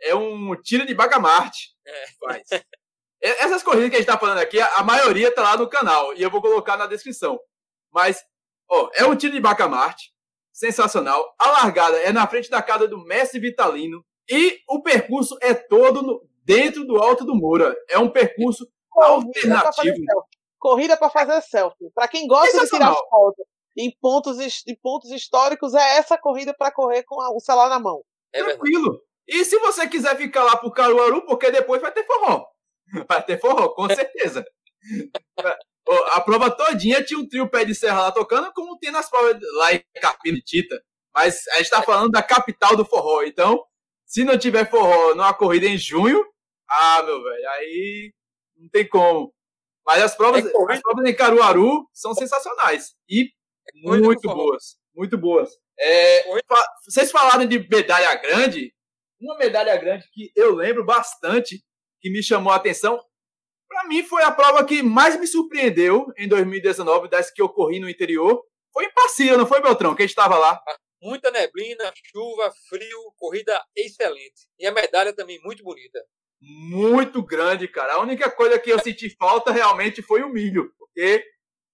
[0.01, 1.75] é um tiro de bagamarte.
[1.85, 2.05] É.
[2.19, 2.43] Faz.
[3.21, 6.23] Essas corridas que a gente está falando aqui, a maioria está lá no canal e
[6.23, 7.39] eu vou colocar na descrição.
[7.93, 8.23] Mas,
[8.67, 10.11] ó, é um tiro de bacamarte,
[10.51, 11.35] sensacional.
[11.39, 16.01] A largada é na frente da casa do Mestre Vitalino e o percurso é todo
[16.01, 17.75] no, dentro do Alto do Moura.
[17.89, 20.25] É um percurso Corrida alternativo.
[20.59, 21.91] Corrida para fazer selfie.
[21.93, 23.43] Para quem gosta de tirar foto
[23.77, 24.37] em pontos,
[24.67, 28.03] em pontos históricos, é essa corrida para correr com o celular na mão.
[28.33, 28.83] É Tranquilo.
[28.83, 29.11] Verdade.
[29.27, 32.45] E se você quiser ficar lá pro Caruaru, porque depois vai ter forró.
[33.07, 34.45] Vai ter forró, com certeza.
[36.13, 39.37] A prova todinha tinha um trio pé de serra lá tocando, como tem nas provas
[39.55, 40.81] lá em Capina e Tita.
[41.13, 43.23] Mas a gente tá falando da capital do forró.
[43.23, 43.63] Então,
[44.05, 46.25] se não tiver forró numa corrida em junho,
[46.69, 48.13] ah, meu velho, aí
[48.55, 49.33] não tem como.
[49.85, 52.93] Mas as provas, é as provas em Caruaru são sensacionais.
[53.09, 53.31] E
[53.67, 54.77] é muito boas.
[54.95, 55.49] Muito boas.
[55.79, 56.25] É,
[56.85, 58.73] vocês falaram de medalha grande.
[59.19, 61.63] Uma medalha grande que eu lembro bastante
[61.99, 62.99] que me chamou a atenção,
[63.71, 67.79] para mim foi a prova que mais me surpreendeu em 2019, das que eu corri
[67.79, 68.43] no interior.
[68.73, 69.95] Foi em Passia, não foi, Beltrão?
[69.95, 70.61] Que estava lá.
[71.01, 74.45] Muita neblina, chuva, frio, corrida excelente.
[74.59, 76.03] E a medalha também muito bonita.
[76.41, 77.93] Muito grande, cara.
[77.93, 81.23] A única coisa que eu senti falta realmente foi o milho, porque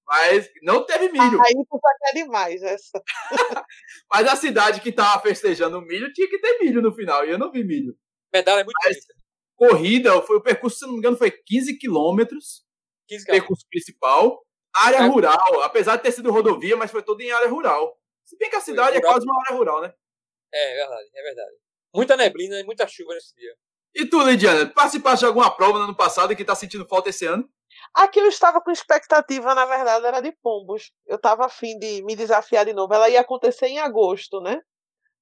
[0.05, 1.41] mas não teve milho.
[1.43, 3.03] Aí tu tá quer demais essa.
[4.09, 7.31] Mas a cidade que tava festejando o milho tinha que ter milho no final, e
[7.31, 7.93] eu não vi milho.
[8.33, 9.16] Medalha é muito Mas, bonita
[9.57, 12.63] corrida, foi o percurso, se não me engano, foi 15 quilômetros.
[13.07, 14.45] 15 percurso principal.
[14.75, 15.07] Área é.
[15.07, 17.97] rural, apesar de ter sido rodovia, mas foi todo em área rural.
[18.23, 19.93] Se bem que a cidade é quase uma área rural, né?
[20.53, 21.55] É, é verdade, é verdade.
[21.95, 23.55] Muita neblina e muita chuva nesse dia.
[23.95, 27.09] E tu, Lidiana, participaste de alguma prova no ano passado e que tá sentindo falta
[27.09, 27.49] esse ano?
[27.93, 30.91] Aqui eu estava com expectativa, na verdade, era de pombos.
[31.05, 32.93] Eu estava afim de me desafiar de novo.
[32.93, 34.61] Ela ia acontecer em agosto, né?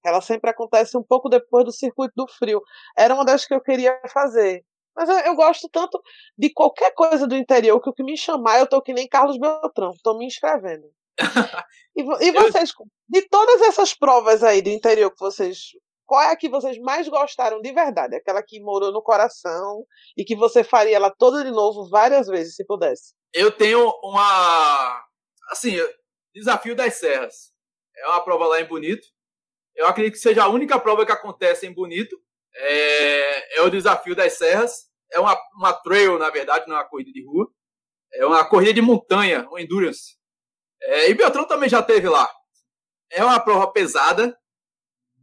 [0.06, 2.62] Ela sempre acontece um pouco depois do circuito do frio.
[2.98, 4.64] Era uma das que eu queria fazer.
[4.96, 6.02] Mas eu, eu gosto tanto
[6.38, 9.38] de qualquer coisa do interior que o que me chamar, eu tô que nem Carlos
[9.38, 10.90] Beltrão, tô me inscrevendo.
[11.96, 12.72] e, e vocês,
[13.10, 15.72] de todas essas provas aí do interior que vocês
[16.06, 18.16] qual é a que vocês mais gostaram de verdade?
[18.16, 19.84] Aquela que morou no coração
[20.16, 23.14] e que você faria ela toda de novo várias vezes, se pudesse?
[23.34, 25.04] Eu tenho uma.
[25.50, 25.76] Assim,
[26.34, 27.52] Desafio das Serras.
[27.98, 29.08] É uma prova lá em Bonito.
[29.76, 32.18] Eu acredito que seja a única prova que acontece em Bonito.
[32.56, 34.90] É, é o desafio das serras.
[35.12, 37.48] É uma, uma trail, na verdade, não é uma corrida de rua.
[38.14, 40.18] É uma corrida de montanha, um endurance.
[40.82, 42.30] É, e Beltrão também já teve lá.
[43.12, 44.38] É uma prova pesada,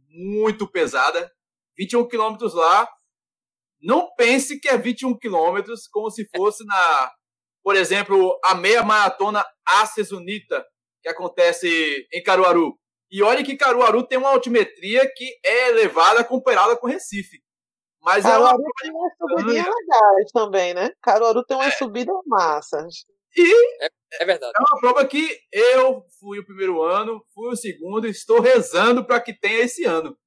[0.09, 1.31] muito pesada.
[1.77, 2.87] 21 quilômetros lá.
[3.81, 7.11] Não pense que é 21 quilômetros como se fosse na,
[7.63, 10.65] por exemplo, a meia maratona Aces Unita,
[11.01, 12.77] que acontece em Caruaru.
[13.13, 17.43] E olha que Caruaru tem uma altimetria que é elevada comparada com Recife.
[18.01, 18.71] Mas Caruaru é uma...
[18.81, 20.89] tem umas subidinhas legais também, né?
[20.99, 21.77] Caruaru tem umas é.
[21.77, 23.05] subidas massas.
[23.37, 24.53] E é, é, verdade.
[24.57, 29.21] É uma prova que eu fui o primeiro ano, fui o segundo, estou rezando para
[29.21, 30.17] que tenha esse ano.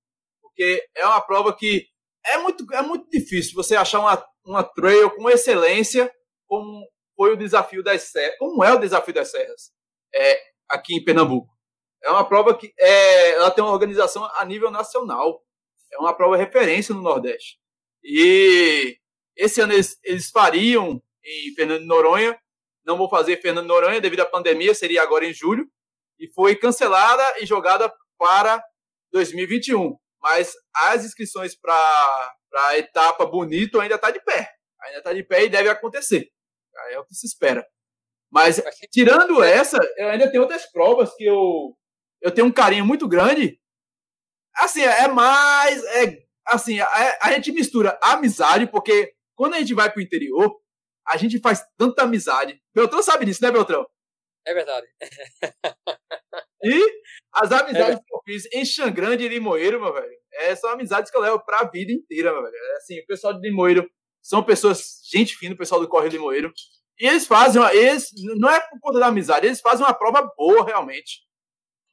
[0.40, 1.88] Porque é uma prova que
[2.24, 6.08] é muito, é muito difícil você achar uma, uma trail com excelência,
[6.46, 9.72] como foi o desafio das serras, como é o desafio das serras
[10.14, 11.55] é, aqui em Pernambuco.
[12.06, 15.42] É uma prova que é, ela tem uma organização a nível nacional.
[15.92, 17.58] É uma prova referência no Nordeste.
[18.04, 18.96] E
[19.36, 22.38] esse ano eles, eles fariam em Fernando de Noronha.
[22.84, 25.68] Não vou fazer Fernando de Noronha devido à pandemia, seria agora em julho.
[26.16, 28.62] E foi cancelada e jogada para
[29.10, 29.96] 2021.
[30.22, 32.36] Mas as inscrições para
[32.68, 34.48] a etapa bonito ainda está de pé.
[34.80, 36.30] Ainda está de pé e deve acontecer.
[36.90, 37.66] É o que se espera.
[38.30, 41.76] Mas, tirando essa, eu ainda tenho outras provas que eu,
[42.20, 43.60] eu tenho um carinho muito grande.
[44.56, 45.84] Assim, é mais.
[45.84, 50.56] É, assim, a, a gente mistura amizade, porque quando a gente vai para o interior,
[51.06, 52.60] a gente faz tanta amizade.
[52.74, 53.86] Beltrão sabe disso, né, Beltrão?
[54.46, 54.86] É verdade.
[56.62, 57.02] e
[57.32, 61.10] as amizades é que eu fiz em Xangrande e Limoeiro, meu velho, é, são amizades
[61.10, 62.54] que eu levo para a vida inteira, meu velho.
[62.54, 63.88] É, assim, o pessoal de Limoeiro
[64.22, 66.52] são pessoas, gente fina, o pessoal do Correio Limoeiro.
[66.98, 70.64] E eles fazem, eles, não é por conta da amizade, eles fazem uma prova boa,
[70.64, 71.25] realmente.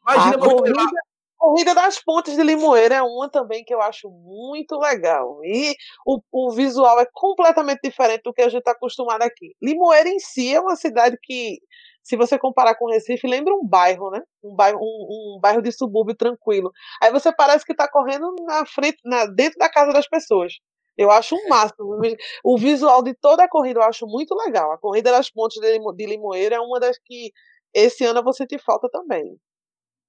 [0.04, 0.92] Imagina a corrida, levar...
[1.38, 5.40] corrida das Pontes de Limoeiro é uma também que eu acho muito legal.
[5.44, 9.56] E o, o visual é completamente diferente do que a gente está acostumado aqui.
[9.62, 11.60] Limoeiro em si é uma cidade que,
[12.04, 14.22] se você comparar com Recife, lembra um bairro, né?
[14.44, 16.72] Um bairro, um, um bairro de subúrbio tranquilo.
[17.02, 20.54] Aí você parece que está correndo na frente, na, dentro da casa das pessoas.
[20.98, 21.98] Eu acho um máximo.
[22.44, 24.72] O visual de toda a corrida eu acho muito legal.
[24.72, 27.32] A corrida das pontes de Limoeiro é uma das que
[27.74, 29.36] esse ano eu vou sentir falta também.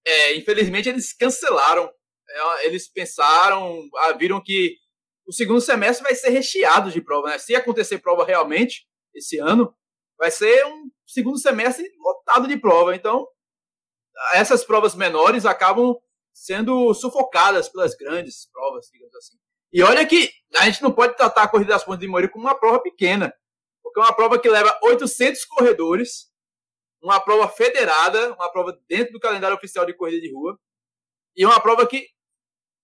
[0.07, 1.91] É, infelizmente eles cancelaram.
[2.29, 4.77] É, eles pensaram, ah, viram que
[5.27, 7.39] o segundo semestre vai ser recheado de prova, né?
[7.39, 9.75] Se acontecer prova realmente esse ano,
[10.19, 12.95] vai ser um segundo semestre lotado de prova.
[12.95, 13.27] Então,
[14.33, 15.97] essas provas menores acabam
[16.33, 19.37] sendo sufocadas pelas grandes provas, digamos assim.
[19.73, 22.45] E olha que a gente não pode tratar a Corrida das Pontes de Moreira como
[22.45, 23.35] uma prova pequena,
[23.83, 26.31] porque é uma prova que leva 800 corredores,
[27.05, 30.59] uma prova federada, uma prova dentro do calendário oficial de corrida de rua,
[31.37, 32.09] e uma prova que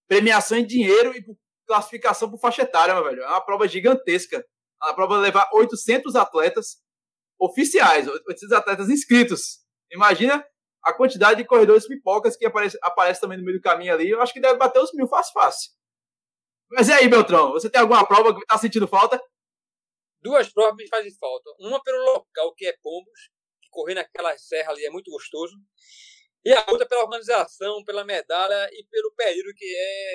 [0.06, 1.24] premiação em dinheiro e
[1.66, 3.22] classificação por faixa etária, meu velho.
[3.22, 4.36] É uma prova gigantesca.
[4.82, 6.82] É uma prova levar 800 atletas
[7.38, 9.60] oficiais, 800 atletas inscritos.
[9.90, 10.44] Imagina
[10.82, 14.10] a quantidade de corredores pipocas que aparece, aparece também no meio do caminho ali.
[14.10, 15.70] Eu acho que deve bater os mil fácil, fácil.
[16.70, 17.52] Mas e aí, Beltrão?
[17.52, 19.20] Você tem alguma prova que está sentindo falta?
[20.22, 21.50] Duas provas me fazem falta.
[21.58, 23.30] Uma pelo local, que é Pombos,
[23.70, 25.56] correr naquela serra ali é muito gostoso.
[26.44, 30.14] E a outra pela organização, pela medalha e pelo período que é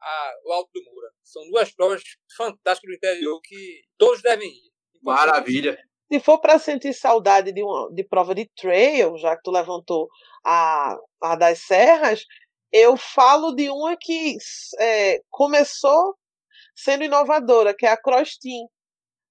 [0.00, 1.10] a, o Alto do Moura.
[1.22, 2.02] São duas provas
[2.36, 4.72] fantásticas do interior que todos devem ir.
[5.02, 5.78] Maravilha.
[6.10, 10.08] Se for para sentir saudade de, uma, de prova de trail, já que tu levantou
[10.44, 12.24] a, a das serras,
[12.72, 14.36] eu falo de uma que
[14.78, 16.16] é, começou
[16.74, 18.68] sendo inovadora, que é a Cross Team.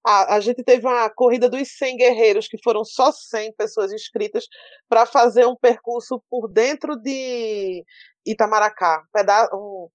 [0.09, 4.45] A, a, gente teve uma corrida dos 100 guerreiros, que foram só 100 pessoas inscritas,
[4.87, 7.83] para fazer um percurso por dentro de
[8.25, 9.03] Itamaracá,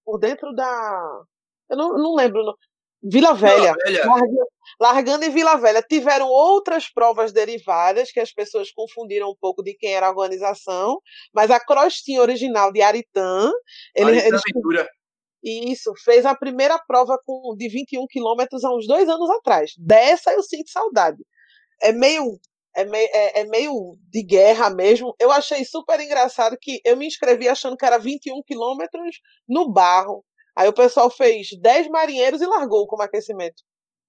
[0.04, 1.22] por dentro da.
[1.70, 2.42] Eu não, não lembro.
[3.02, 3.72] Vila Velha.
[3.72, 4.06] Vila Velha.
[4.06, 4.48] Largando,
[4.78, 5.82] largando em Vila Velha.
[5.82, 11.00] Tiveram outras provas derivadas que as pessoas confundiram um pouco de quem era a organização,
[11.32, 13.50] mas a crostinha original de Aritã.
[13.94, 14.88] Ele, Aritã Ventura.
[15.42, 19.72] Isso, fez a primeira prova com, de 21 quilômetros há uns dois anos atrás.
[19.76, 21.18] Dessa eu sinto saudade.
[21.82, 22.38] É meio,
[22.76, 25.14] é, meio, é, é meio de guerra mesmo.
[25.18, 29.16] Eu achei super engraçado que eu me inscrevi achando que era 21 quilômetros
[29.48, 30.24] no barro.
[30.56, 33.62] Aí o pessoal fez 10 marinheiros e largou como aquecimento.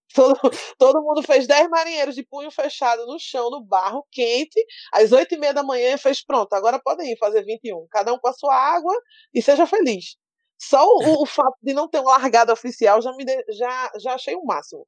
[0.13, 0.37] Todo,
[0.77, 5.33] todo mundo fez 10 marinheiros de punho fechado no chão, no barro, quente, às 8
[5.33, 7.87] e meia da manhã e fez pronto, agora podem ir fazer 21.
[7.89, 8.93] Cada um com a sua água
[9.33, 10.17] e seja feliz.
[10.59, 14.13] Só o, o fato de não ter um largada oficial já me de, já, já
[14.13, 14.85] achei o máximo.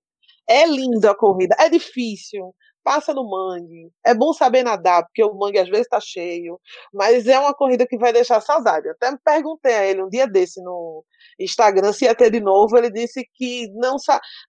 [0.47, 2.53] É linda a corrida, é difícil,
[2.85, 3.91] passa no mangue.
[4.05, 6.59] É bom saber nadar, porque o mangue às vezes está cheio,
[6.93, 8.87] mas é uma corrida que vai deixar saudade.
[8.87, 11.03] Até me perguntei a ele um dia desse no
[11.39, 12.77] Instagram se ia ter de novo.
[12.77, 13.95] Ele disse que não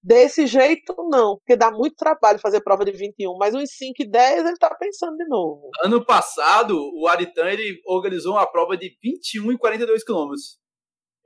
[0.02, 4.10] desse jeito não, porque dá muito trabalho fazer prova de 21, mas uns 5 e
[4.10, 5.70] 10 ele está pensando de novo.
[5.82, 10.58] Ano passado, o Aritan ele organizou uma prova de 21 e 42 quilômetros.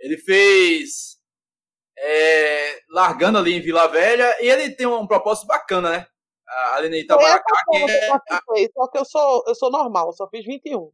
[0.01, 1.19] Ele fez
[1.99, 6.07] é, largando ali em Vila Velha e ele tem um propósito bacana, né?
[6.49, 7.55] A Aline Itamaracá.
[7.71, 8.09] Que é...
[8.73, 10.91] Só que eu sou, eu sou normal, eu só fiz 21.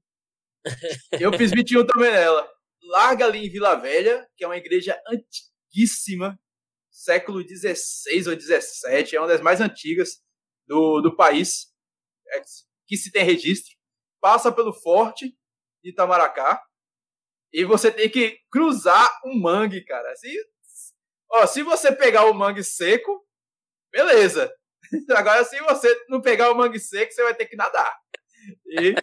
[1.20, 2.50] eu fiz 21 também nela.
[2.82, 6.38] Larga ali em Vila Velha, que é uma igreja antiguíssima,
[6.90, 10.20] século XVI ou XVII, é uma das mais antigas
[10.66, 11.72] do, do país,
[12.28, 12.42] é,
[12.86, 13.74] que se tem registro.
[14.20, 15.36] Passa pelo forte
[15.82, 16.62] de Itamaracá,
[17.52, 20.14] e você tem que cruzar um mangue, cara.
[20.16, 20.28] Se,
[21.30, 23.24] ó, se você pegar o mangue seco,
[23.90, 24.52] beleza.
[25.10, 27.96] Agora, se você não pegar o mangue seco, você vai ter que nadar.
[28.66, 28.94] E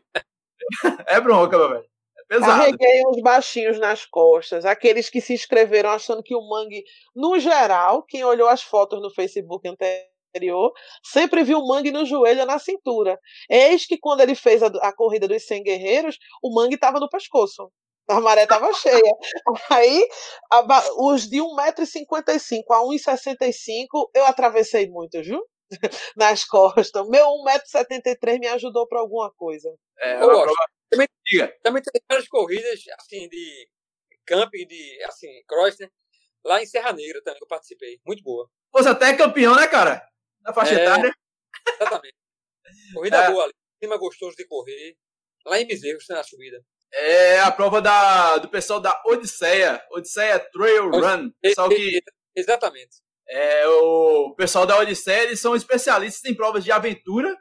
[1.07, 1.85] é bronca, meu velho.
[2.17, 2.59] É pesado.
[2.59, 6.83] Carreguei uns baixinhos nas costas, aqueles que se inscreveram achando que o mangue,
[7.15, 10.71] no geral, quem olhou as fotos no Facebook anterior,
[11.03, 13.19] sempre viu o mangue no joelho ou na cintura.
[13.49, 17.09] Eis que quando ele fez a, a corrida dos 100 guerreiros, o mangue estava no
[17.09, 17.71] pescoço.
[18.07, 19.13] A maré estava cheia.
[19.69, 20.07] Aí,
[20.51, 20.61] a,
[20.97, 25.41] os de 1,55m a 1,65m, eu atravessei muito, viu?
[26.17, 27.07] Nas costas.
[27.07, 29.73] Meu 1,73m me ajudou para alguma coisa.
[29.99, 30.53] É, eu gosto.
[30.89, 31.07] Também,
[31.63, 33.67] também tem várias corridas assim, de
[34.25, 35.87] camping, de assim, cross, né?
[36.45, 37.99] Lá em Serra Negra também, que eu participei.
[38.05, 38.49] Muito boa.
[38.73, 40.05] Você até é campeão, né, cara?
[40.41, 41.13] Na faixa é, etária.
[41.79, 42.15] Exatamente.
[42.93, 43.31] Corrida é.
[43.31, 43.53] boa ali.
[43.79, 44.97] Clima gostoso de correr.
[45.45, 46.63] Lá em Bezerros, na subida.
[46.95, 49.83] É a prova da, do pessoal da Odisseia.
[49.91, 51.31] Odisseia Trail Run.
[51.41, 52.01] Pessoal que,
[52.35, 53.01] Exatamente.
[53.27, 57.35] É, o pessoal da Odisseia, eles são especialistas em provas de aventura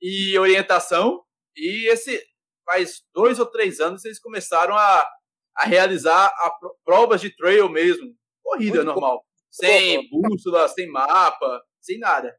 [0.00, 1.22] e orientação.
[1.56, 2.22] E esse
[2.64, 5.08] faz dois ou três anos eles começaram a,
[5.56, 6.52] a realizar a,
[6.84, 8.14] provas de trail mesmo.
[8.42, 9.18] Corrida Muito normal.
[9.18, 9.24] Bom.
[9.50, 12.36] Sem bússola, sem mapa, sem nada.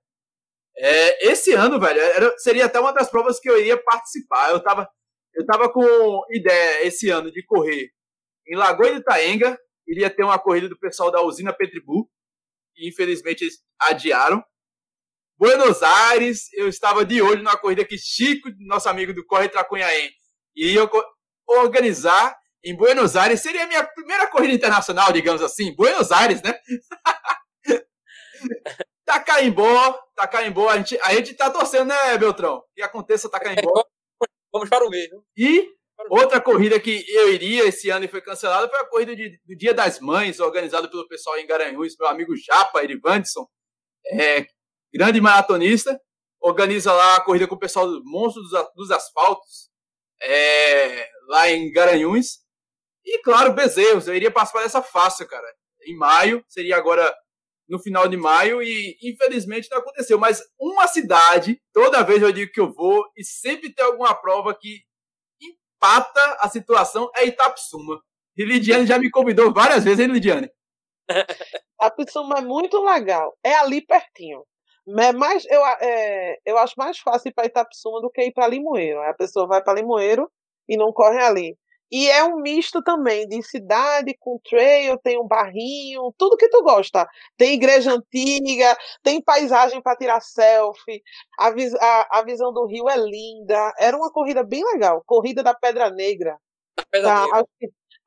[0.77, 4.51] É, esse ano, velho, era, seria até uma das provas que eu iria participar.
[4.51, 4.89] Eu tava,
[5.35, 7.91] eu tava com ideia esse ano de correr
[8.47, 9.57] em Lagoa de Itaenga.
[9.87, 12.09] Iria ter uma corrida do pessoal da usina Petribu.
[12.77, 14.43] E infelizmente eles adiaram.
[15.37, 20.09] Buenos Aires, eu estava de olho na corrida que Chico, nosso amigo do Corre Tracunhaém,
[20.55, 20.89] iria
[21.45, 23.41] organizar em Buenos Aires.
[23.41, 25.75] Seria a minha primeira corrida internacional, digamos assim.
[25.75, 26.57] Buenos Aires, né?
[29.05, 32.63] Tacaimbó, Tacaimbó, a gente, a gente tá torcendo, né, Beltrão?
[32.73, 33.85] Que aconteça Tacaimbó.
[34.55, 35.21] Vamos para o meio.
[35.35, 35.69] E
[36.09, 39.53] outra corrida que eu iria esse ano e foi cancelada foi a corrida de, do
[39.53, 43.45] Dia das Mães, organizada pelo pessoal em Garanhuns, meu amigo Japa, Erivandson,
[44.13, 44.47] é,
[44.93, 45.99] grande maratonista,
[46.39, 49.69] organiza lá a corrida com o pessoal do Monstros dos, dos Asfaltos,
[50.21, 52.39] é, lá em Garanhuns.
[53.03, 55.45] E, claro, Bezerros, eu iria participar dessa fácil, cara.
[55.85, 57.13] Em maio, seria agora
[57.67, 60.17] no final de maio e infelizmente não aconteceu.
[60.17, 64.55] Mas uma cidade, toda vez eu digo que eu vou e sempre tem alguma prova
[64.55, 64.81] que
[65.41, 68.01] empata a situação é Itapsuma.
[68.37, 70.49] E Lidiane já me convidou várias vezes, hein, Lidiane?
[71.81, 73.37] Itapsuma é muito legal.
[73.43, 74.43] É ali pertinho.
[74.87, 78.47] É mais, eu, é, eu acho mais fácil ir para Itapsuma do que ir para
[78.47, 79.01] Limoeiro.
[79.01, 80.29] A pessoa vai para Limoeiro
[80.69, 81.57] e não corre ali.
[81.91, 86.63] E é um misto também de cidade com trail, tem um barrinho, tudo que tu
[86.63, 87.07] gosta.
[87.37, 91.03] Tem igreja antiga, tem paisagem para tirar selfie,
[91.39, 93.73] a, a, a, visão do rio é linda.
[93.77, 96.37] Era uma corrida bem legal, Corrida da Pedra Negra.
[96.89, 97.45] Pedra tá, Negra.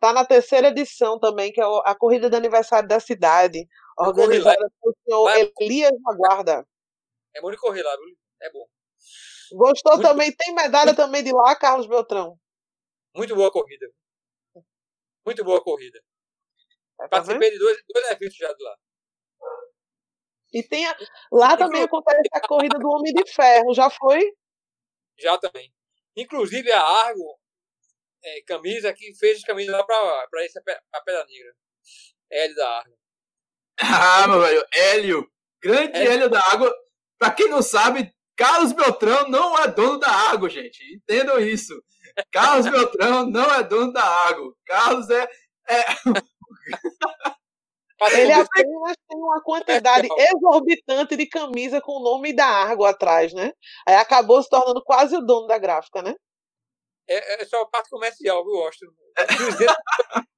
[0.01, 4.97] tá na terceira edição também, que é a corrida de aniversário da cidade, organizada pelo
[5.05, 6.67] senhor Elias Guarda.
[7.35, 7.93] É bom de correr lá,
[8.43, 8.67] é bom.
[9.53, 10.33] Gostou Muito também?
[10.33, 12.37] Tem medalha também de lá, Carlos Beltrão?
[13.19, 13.91] Muito boa corrida.
[15.27, 16.01] Muito boa corrida.
[16.97, 18.77] Tá Participei de dois, dois eventos já de lá.
[20.53, 20.97] E tem a...
[21.33, 24.21] lá também acontece a corrida do Homem de Ferro, já foi?
[25.19, 25.75] Já também.
[26.17, 27.41] Inclusive a Argo
[28.23, 31.55] é, camisa que fez camisa lá para esse a Pedra Negra.
[32.31, 32.99] Hélio da Argo.
[33.81, 35.33] Ah, meu velho, Hélio.
[35.61, 36.73] Grande Hélio, Hélio da Água.
[37.19, 40.95] Para quem não sabe, Carlos Beltrão não é dono da água, gente.
[40.95, 41.75] Entendam isso.
[42.31, 44.55] Carlos Beltrão não é dono da água.
[44.67, 45.29] Carlos é.
[45.69, 45.85] é...
[48.13, 53.53] Ele apenas tem uma quantidade exorbitante de camisa com o nome da Argo atrás, né?
[53.87, 56.15] Aí acabou se tornando quase o dono da gráfica, né?
[57.09, 58.87] É, é só a parte comercial, viu, Austin?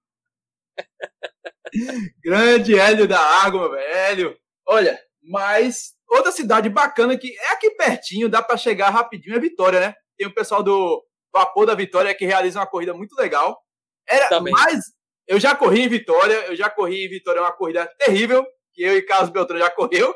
[2.24, 4.38] Grande Hélio da Água, velho.
[4.66, 9.80] Olha, mas outra cidade bacana que é aqui pertinho, dá para chegar rapidinho, é Vitória,
[9.80, 9.94] né?
[10.16, 13.60] Tem o pessoal do Vapor da Vitória, que realiza uma corrida muito legal.
[14.08, 14.52] Era Também.
[14.52, 14.80] mais.
[15.26, 18.96] Eu já corri em Vitória, eu já corri em Vitória, uma corrida terrível, que eu
[18.96, 20.14] e Carlos Beltrão já correu.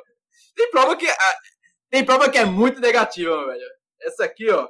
[0.57, 1.07] Tem prova que,
[1.91, 3.67] tem prova que é muito negativa, velho.
[4.03, 4.69] Essa aqui, ó.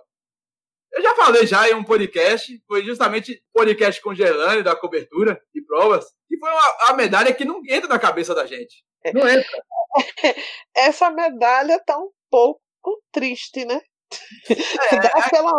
[0.93, 5.61] Eu já falei já em um podcast, foi justamente podcast com Gelane, da cobertura de
[5.63, 8.85] provas, que foi uma, uma medalha que não entra na cabeça da gente.
[9.13, 9.45] Não entra.
[10.75, 13.81] Essa medalha tá um pouco triste, né?
[14.49, 15.53] É, Dá aquela...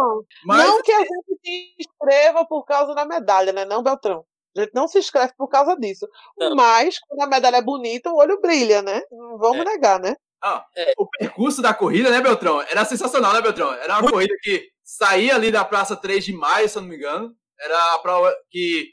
[0.45, 0.65] Mas...
[0.65, 3.65] Não que a gente se inscreva por causa da medalha, né?
[3.65, 4.25] Não, Beltrão.
[4.57, 6.07] A gente não se inscreve por causa disso.
[6.37, 6.55] Não.
[6.55, 9.01] Mas, quando a medalha é bonita, o olho brilha, né?
[9.11, 9.65] Não vamos é.
[9.65, 10.15] negar, né?
[10.41, 10.93] Ah, é.
[10.97, 12.61] O percurso da corrida, né, Beltrão?
[12.61, 13.73] Era sensacional, né, Beltrão?
[13.73, 16.95] Era uma corrida que saía ali da Praça 3 de Maio, se eu não me
[16.95, 17.35] engano.
[17.59, 18.91] Era a prova que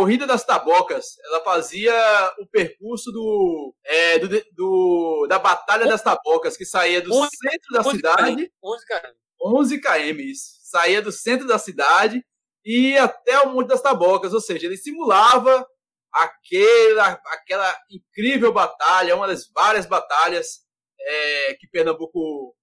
[0.00, 1.92] Corrida das Tabocas, ela fazia
[2.38, 7.70] o percurso do, é, do, do, da Batalha das Tabocas, que saía do 11, centro
[7.70, 8.36] da 11 cidade.
[8.36, 8.50] km.
[8.64, 9.14] 11 km.
[9.42, 10.44] 11 km, isso.
[10.62, 12.24] Saía do centro da cidade
[12.64, 15.66] e até o Monte das Tabocas, ou seja, ele simulava
[16.10, 20.60] aquela, aquela incrível batalha, uma das várias batalhas
[20.98, 22.56] é, que Pernambuco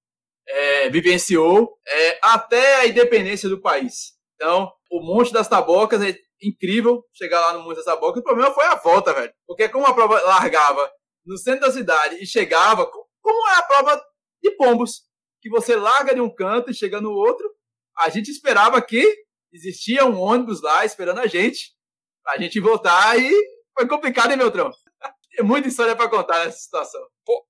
[0.48, 4.14] é, vivenciou é, até a independência do país.
[4.34, 6.02] Então, o Monte das Tabocas
[6.42, 8.20] incrível chegar lá no Monte das Tabocas.
[8.20, 9.34] O problema foi a volta, velho.
[9.46, 10.92] Porque como a prova largava
[11.26, 12.86] no centro da cidade e chegava,
[13.22, 14.02] como é a prova
[14.42, 15.02] de pombos,
[15.42, 17.50] que você larga de um canto e chega no outro,
[17.98, 19.04] a gente esperava que
[19.52, 21.76] existia um ônibus lá esperando a gente,
[22.24, 23.32] pra gente voltar e
[23.78, 24.72] foi complicado, hein, Beltrão?
[25.36, 27.02] Tem muita história para contar nessa situação.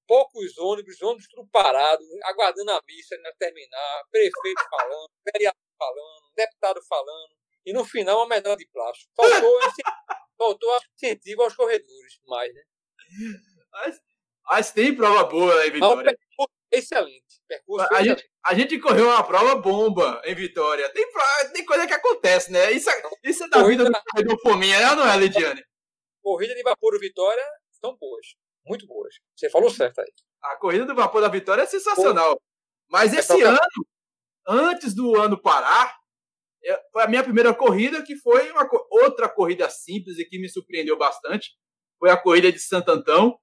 [0.08, 6.82] Poucos ônibus, ônibus tudo parado, aguardando a missa né, terminar, prefeito falando, vereador falando, deputado
[6.88, 7.36] falando,
[7.68, 9.12] e no final uma medalha de plástico.
[9.14, 9.60] Faltou,
[10.38, 12.62] faltou incentivo aos corredores, mais, né?
[13.70, 14.02] Mas,
[14.46, 16.18] mas tem prova boa aí, Vitória.
[16.40, 17.42] Não, excelente.
[17.46, 18.22] Percurso a, excelente.
[18.22, 20.90] Gente, a gente correu uma prova bomba em Vitória.
[20.94, 21.06] Tem,
[21.54, 22.72] tem coisa que acontece, né?
[22.72, 24.96] Isso, é, isso é da Corrida vida do corredor Fominha, né?
[24.96, 25.62] não é, Lidiane?
[26.24, 27.44] Corrida de vapor Vitória
[27.82, 28.28] são boas.
[28.66, 29.14] Muito boas.
[29.36, 30.08] Você falou certo aí.
[30.42, 32.38] A corrida do vapor da Vitória é sensacional.
[32.38, 32.42] Pô.
[32.90, 33.60] Mas é esse ano,
[34.48, 36.07] antes do ano parar, é,
[36.92, 40.98] foi a minha primeira corrida, que foi uma outra corrida simples e que me surpreendeu
[40.98, 41.52] bastante.
[42.00, 43.38] Foi a corrida de Santo Antão,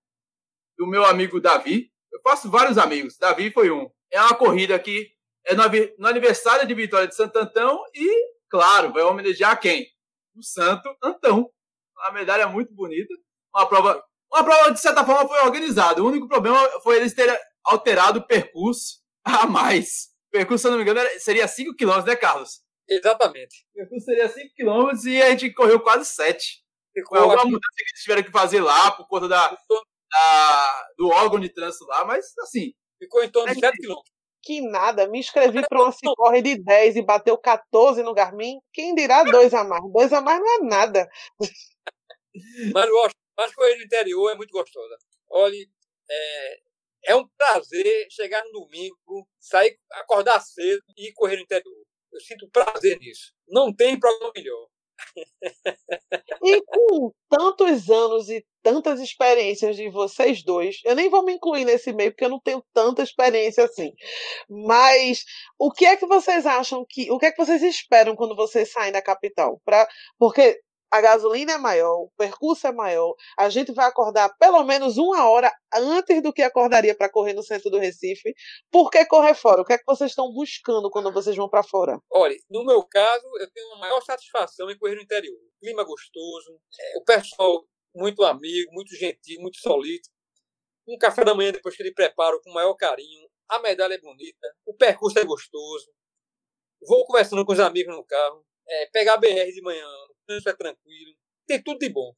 [0.79, 1.91] do meu amigo Davi.
[2.13, 3.89] Eu faço vários amigos, Davi foi um.
[4.13, 5.11] É uma corrida que
[5.47, 8.09] é no aniversário de Vitória de Santo Antão e,
[8.49, 9.87] claro, vai homenagear quem?
[10.37, 11.51] O Santo Antão.
[11.97, 13.13] Uma medalha muito bonita.
[13.55, 16.03] Uma prova, uma prova de certa forma foi organizada.
[16.03, 20.09] O único problema foi eles terem alterado o percurso a mais.
[20.29, 22.64] O percurso, se eu não me engano, seria 5 km, né, Carlos?
[22.89, 23.67] Exatamente.
[23.73, 26.63] O percurso seria 5 km e a gente correu quase 7.
[27.09, 31.41] Foi alguma mudança que eles tiveram que fazer lá por conta da, da, do órgão
[31.41, 32.73] de trânsito lá, mas assim.
[32.99, 33.95] Ficou em torno de 7 km.
[34.43, 38.61] Que nada, me inscrevi para uma corre de 10 e bateu 14 no Garmin.
[38.73, 39.83] Quem dirá dois a mais?
[39.91, 41.09] Dois a mais não é nada.
[42.75, 44.99] Mas gosto, mas correr no interior é muito gostosa.
[45.31, 45.71] Olhe,
[46.11, 46.61] é,
[47.07, 51.85] é um prazer chegar no domingo, sair, acordar cedo e correr no interior.
[52.15, 53.33] Eu sinto prazer nisso.
[53.49, 54.69] Não tem problema melhor.
[56.43, 61.65] E com tantos anos e tantas experiências de vocês dois, eu nem vou me incluir
[61.65, 63.93] nesse meio porque eu não tenho tanta experiência assim.
[64.49, 65.25] Mas
[65.59, 68.71] o que é que vocês acham que, o que é que vocês esperam quando vocês
[68.71, 69.61] saem da capital?
[69.65, 69.87] Pra,
[70.19, 70.61] porque
[70.95, 75.29] a gasolina é maior, o percurso é maior, a gente vai acordar pelo menos uma
[75.29, 78.33] hora antes do que acordaria para correr no centro do Recife.
[78.71, 79.63] Por que correr fora?
[79.63, 81.99] O que é que vocês estão buscando quando vocês vão para fora?
[82.13, 85.37] Olha, no meu caso, eu tenho uma maior satisfação em correr no interior.
[85.61, 90.09] Clima gostoso, é, o pessoal muito amigo, muito gentil, muito solito.
[90.87, 93.29] Um café da manhã depois que ele preparo com o maior carinho.
[93.49, 95.91] A medalha é bonita, o percurso é gostoso.
[96.87, 98.47] Vou conversando com os amigos no carro.
[98.67, 99.87] É, pegar a BR de manhã,
[100.29, 101.15] é tranquilo,
[101.47, 102.15] tem tudo de bom.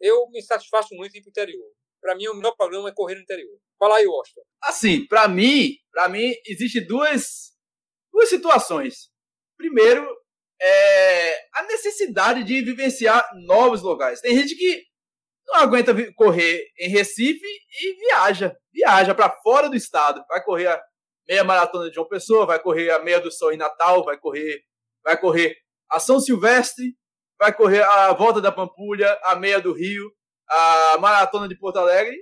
[0.00, 1.70] Eu me satisfaço muito em ir para o interior.
[2.00, 3.58] Para mim, o melhor programa é correr no interior.
[3.78, 4.40] Fala aí, Austin.
[4.62, 7.52] Assim, para mim, para mim, existe duas,
[8.12, 9.10] duas situações.
[9.56, 10.06] Primeiro,
[10.60, 14.20] é a necessidade de vivenciar novos locais.
[14.20, 14.84] Tem gente que
[15.46, 18.56] não aguenta correr em Recife e viaja.
[18.72, 20.24] Viaja para fora do estado.
[20.28, 20.82] Vai correr a
[21.28, 24.62] meia maratona de João Pessoa, vai correr a meia do Sol em Natal, vai correr,
[25.04, 25.56] vai correr
[25.90, 26.96] a São Silvestre,
[27.40, 30.12] vai correr a volta da Pampulha, a meia do Rio,
[30.46, 32.14] a maratona de Porto Alegre.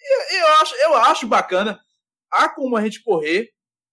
[0.00, 1.78] E eu acho, eu acho bacana.
[2.30, 3.50] Há como a gente correr.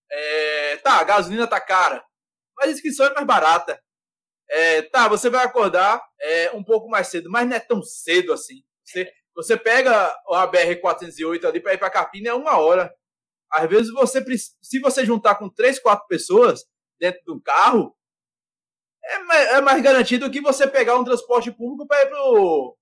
[0.09, 2.03] É, tá, a gasolina tá cara,
[2.57, 3.79] mas a inscrição é mais barata.
[4.49, 8.31] É, tá, você vai acordar é, um pouco mais cedo, mas não é tão cedo
[8.31, 8.63] assim.
[8.83, 12.91] Você, você pega a BR-408 ali para ir para Capina é uma hora.
[13.51, 14.23] Às vezes você
[14.61, 16.63] se você juntar com três, quatro pessoas
[16.99, 17.95] dentro do carro,
[19.09, 22.77] é, é mais garantido que você pegar um transporte público para ir pro,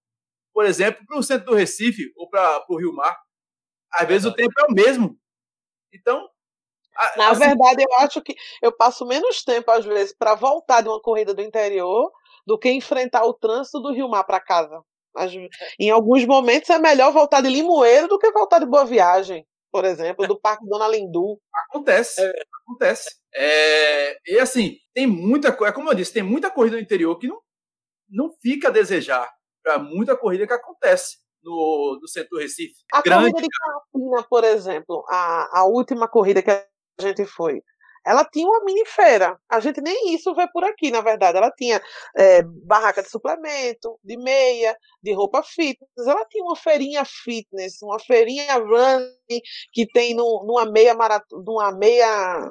[0.53, 3.17] por exemplo, para o centro do Recife ou para o Rio Mar.
[3.93, 5.17] Às vezes o tempo é o mesmo.
[5.93, 6.28] Então.
[7.15, 10.89] Na assim, verdade, eu acho que eu passo menos tempo, às vezes, para voltar de
[10.89, 12.11] uma corrida do interior
[12.45, 14.82] do que enfrentar o trânsito do Rio Mar para casa.
[15.80, 19.86] Em alguns momentos é melhor voltar de Limoeiro do que voltar de Boa Viagem, por
[19.86, 21.39] exemplo, do Parque Dona Lindu.
[21.70, 22.32] Acontece, é.
[22.63, 23.15] acontece.
[23.36, 27.18] É, e assim, tem muita coisa, é como eu disse, tem muita corrida no interior
[27.18, 27.39] que não,
[28.09, 29.30] não fica a desejar
[29.63, 32.76] para muita corrida que acontece no, no centro do Recife.
[32.91, 33.32] A Grande...
[33.32, 36.65] corrida de Campina, por exemplo, a, a última corrida que a
[36.99, 37.61] gente foi,
[38.07, 39.37] ela tinha uma mini feira.
[39.49, 41.37] A gente nem isso vê por aqui, na verdade.
[41.37, 41.81] Ela tinha
[42.17, 46.07] é, barraca de suplemento, de meia, de roupa fitness.
[46.07, 49.41] Ela tinha uma feirinha fitness, uma feirinha running
[49.73, 52.49] que tem no, numa meia maratona, numa meia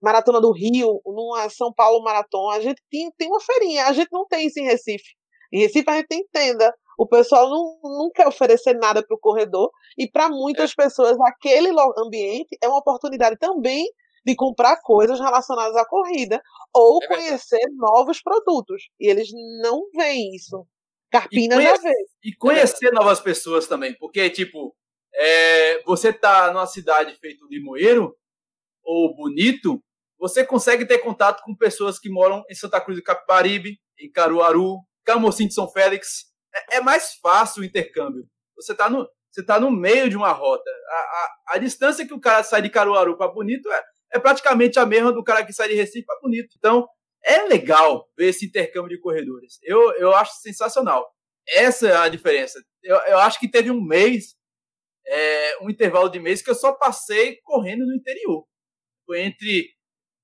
[0.00, 4.10] Maratona do Rio, numa São Paulo Maratona, a gente tem, tem uma feirinha, a gente
[4.12, 5.14] não tem isso em Recife.
[5.50, 9.18] Em Recife a gente tem tenda, o pessoal não, não quer oferecer nada para o
[9.18, 10.74] corredor, e para muitas é.
[10.76, 13.86] pessoas aquele ambiente é uma oportunidade também
[14.24, 16.42] de comprar coisas relacionadas à corrida
[16.74, 18.88] ou é conhecer novos produtos.
[18.98, 19.28] E eles
[19.60, 20.66] não veem isso.
[21.10, 21.94] Carpina conhece, já vê.
[22.24, 24.74] E conhecer é novas pessoas também, porque, tipo,
[25.14, 28.16] é, você tá numa cidade feito Limoeiro
[28.82, 29.80] ou Bonito,
[30.18, 34.78] você consegue ter contato com pessoas que moram em Santa Cruz do Capibaribe, em Caruaru,
[35.04, 36.24] Camocim de São Félix.
[36.52, 38.26] É, é mais fácil o intercâmbio.
[38.56, 40.70] Você está no, você tá no meio de uma rota.
[40.88, 43.82] A, a, a distância que o cara sai de Caruaru para Bonito é,
[44.12, 46.54] é praticamente a mesma do cara que sai de Recife para Bonito.
[46.56, 46.86] Então,
[47.24, 49.58] é legal ver esse intercâmbio de corredores.
[49.62, 51.10] Eu, eu acho sensacional.
[51.48, 52.62] Essa é a diferença.
[52.82, 54.36] Eu, eu acho que teve um mês,
[55.06, 58.46] é, um intervalo de mês, que eu só passei correndo no interior.
[59.06, 59.70] Foi entre.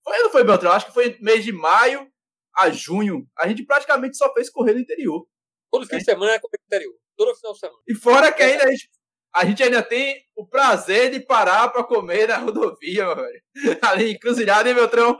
[0.04, 0.72] Foi, não foi, Beltrão?
[0.72, 2.10] Acho que foi mês de maio
[2.56, 3.26] a junho.
[3.38, 5.26] A gente praticamente só fez correr no interior.
[5.70, 6.94] Todo fim de semana é correr no interior.
[7.16, 7.78] Todo final de semana.
[7.86, 8.90] E fora que ainda a gente,
[9.34, 13.42] a gente ainda tem o prazer de parar para comer na rodovia, meu velho.
[13.82, 15.18] Ali, encruzilhada, hein, Beltrão?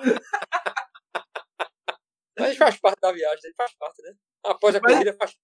[2.38, 4.12] Mas faz parte da viagem, faz parte, né?
[4.44, 5.36] Após a corrida faz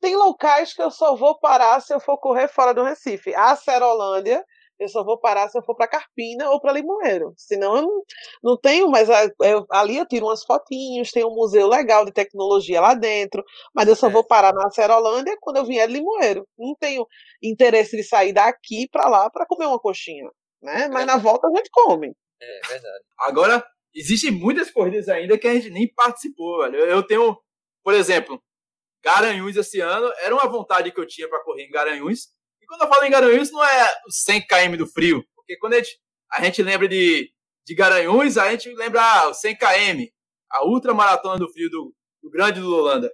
[0.00, 3.34] Tem locais que eu só vou parar se eu for correr fora do Recife.
[3.34, 4.44] A Serolândia,
[4.82, 7.32] eu só vou parar se eu for para Carpina ou para Limoeiro.
[7.36, 8.02] Senão eu não,
[8.42, 9.08] não tenho, mas
[9.40, 13.88] eu, ali eu tiro umas fotinhos, tem um museu legal de tecnologia lá dentro, mas
[13.88, 14.10] eu só é.
[14.10, 16.46] vou parar na Serolândia quando eu vier de Limoeiro.
[16.58, 17.06] Não tenho
[17.42, 20.28] interesse de sair daqui para lá para comer uma coxinha,
[20.62, 20.88] né?
[20.88, 21.06] Mas é.
[21.06, 22.12] na volta a gente come.
[22.40, 23.04] É verdade.
[23.20, 23.64] Agora,
[23.94, 26.76] existem muitas corridas ainda que a gente nem participou, velho.
[26.76, 27.38] Eu tenho,
[27.84, 28.42] por exemplo,
[29.02, 32.28] Garanhuns esse ano, era uma vontade que eu tinha para correr em Garanhuns.
[32.72, 35.76] Quando eu falo em Garanhuns, não é os 100 km do frio, porque quando a
[35.76, 36.00] gente,
[36.32, 37.30] a gente lembra de,
[37.66, 40.06] de Garanhuns, a gente lembra ah, os 100 km,
[40.50, 43.12] a ultra maratona do frio do, do Grande do Holanda.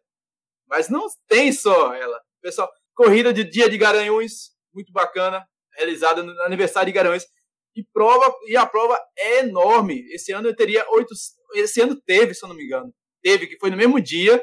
[0.68, 2.20] Mas não tem só ela.
[2.40, 5.44] Pessoal, corrida de dia de Garanhuns, muito bacana,
[5.74, 7.26] realizada no aniversário de Garanhuns.
[7.74, 10.06] E prova e a prova é enorme.
[10.12, 11.12] Esse ano eu teria oito,
[11.54, 14.40] esse ano teve, se eu não me engano, teve que foi no mesmo dia.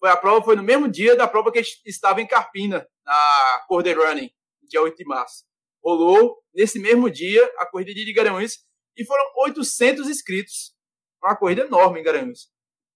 [0.00, 3.98] Foi a prova foi no mesmo dia da prova que estava em Carpina, na Corder
[3.98, 4.30] Running,
[4.68, 5.44] dia 8 de março.
[5.82, 8.58] Rolou nesse mesmo dia a corrida de Garanhuns
[8.96, 10.74] e foram 800 inscritos.
[11.22, 12.48] Uma corrida enorme em Garanhuns.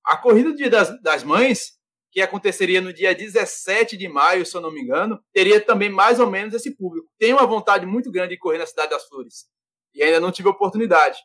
[0.05, 1.79] A corrida do Dia das, das Mães,
[2.11, 6.21] que aconteceria no dia 17 de maio, se eu não me engano, teria também mais
[6.21, 7.09] ou menos esse público.
[7.19, 9.47] Tenho uma vontade muito grande de correr na Cidade das Flores
[9.95, 11.19] e ainda não tive oportunidade.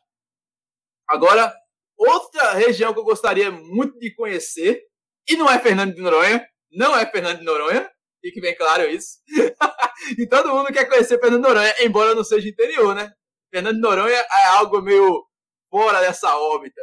[1.08, 1.54] Agora,
[1.96, 4.82] outra região que eu gostaria muito de conhecer,
[5.28, 7.90] e não é Fernando de Noronha, não é Fernando de Noronha,
[8.20, 9.18] fique bem claro isso.
[10.18, 13.12] e todo mundo quer conhecer Fernando Noronha, embora não seja interior, né?
[13.50, 15.24] Fernando Noronha é algo meio
[15.70, 16.80] fora dessa órbita.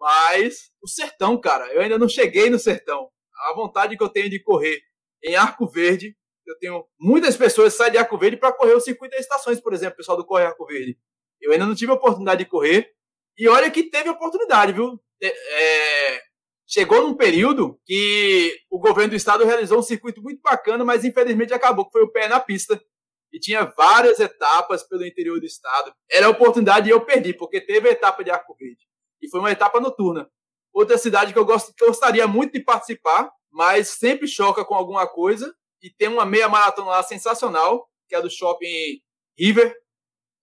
[0.00, 3.08] Mas o sertão, cara, eu ainda não cheguei no sertão.
[3.48, 4.80] A vontade que eu tenho de correr
[5.22, 6.16] em Arco Verde,
[6.46, 9.60] eu tenho muitas pessoas que saem de Arco Verde para correr o circuito das estações,
[9.60, 10.96] por exemplo, o pessoal do Corre Arco Verde.
[11.40, 12.90] Eu ainda não tive a oportunidade de correr.
[13.36, 15.00] E olha que teve oportunidade, viu?
[15.20, 16.22] É,
[16.68, 21.54] chegou num período que o governo do estado realizou um circuito muito bacana, mas infelizmente
[21.54, 22.80] acabou que foi o pé na pista.
[23.32, 25.92] E tinha várias etapas pelo interior do estado.
[26.10, 28.86] Era a oportunidade e eu perdi, porque teve a etapa de Arco Verde.
[29.20, 30.30] E foi uma etapa noturna.
[30.72, 35.54] Outra cidade que eu, gostaria muito de participar, mas sempre choca com alguma coisa.
[35.82, 39.00] E tem uma meia maratona lá sensacional, que é do Shopping
[39.38, 39.74] River,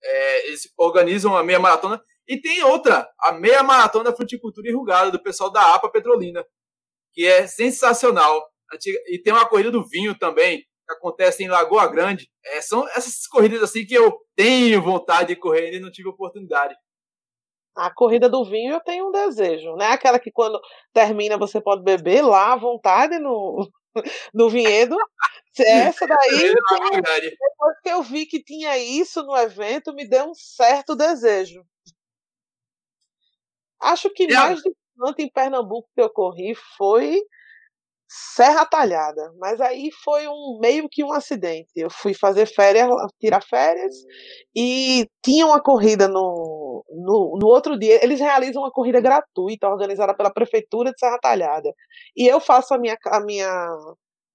[0.02, 2.00] é, eles organizam a meia maratona.
[2.28, 6.44] E tem outra, a meia maratona da fruticultura enrugada, do pessoal da APA Petrolina,
[7.12, 8.50] que é sensacional.
[9.08, 12.28] E tem uma corrida do vinho também, que acontece em Lagoa Grande.
[12.44, 16.74] É, são essas corridas assim que eu tenho vontade de correr e não tive oportunidade.
[17.76, 19.88] A corrida do vinho eu tenho um desejo, né?
[19.88, 20.58] Aquela que quando
[20.94, 23.70] termina você pode beber lá à vontade no,
[24.34, 24.96] no vinhedo.
[25.58, 30.94] Essa daí, depois que eu vi que tinha isso no evento, me deu um certo
[30.94, 31.64] desejo.
[33.80, 37.20] Acho que mais de tanto em Pernambuco que eu corri foi
[38.08, 41.72] Serra Talhada, mas aí foi um meio que um acidente.
[41.74, 42.88] Eu fui fazer férias,
[43.20, 43.94] tirar férias,
[44.54, 48.02] e tinha uma corrida no, no, no, outro dia.
[48.02, 51.72] Eles realizam uma corrida gratuita organizada pela Prefeitura de Serra Talhada.
[52.16, 53.76] E eu faço a minha, a minha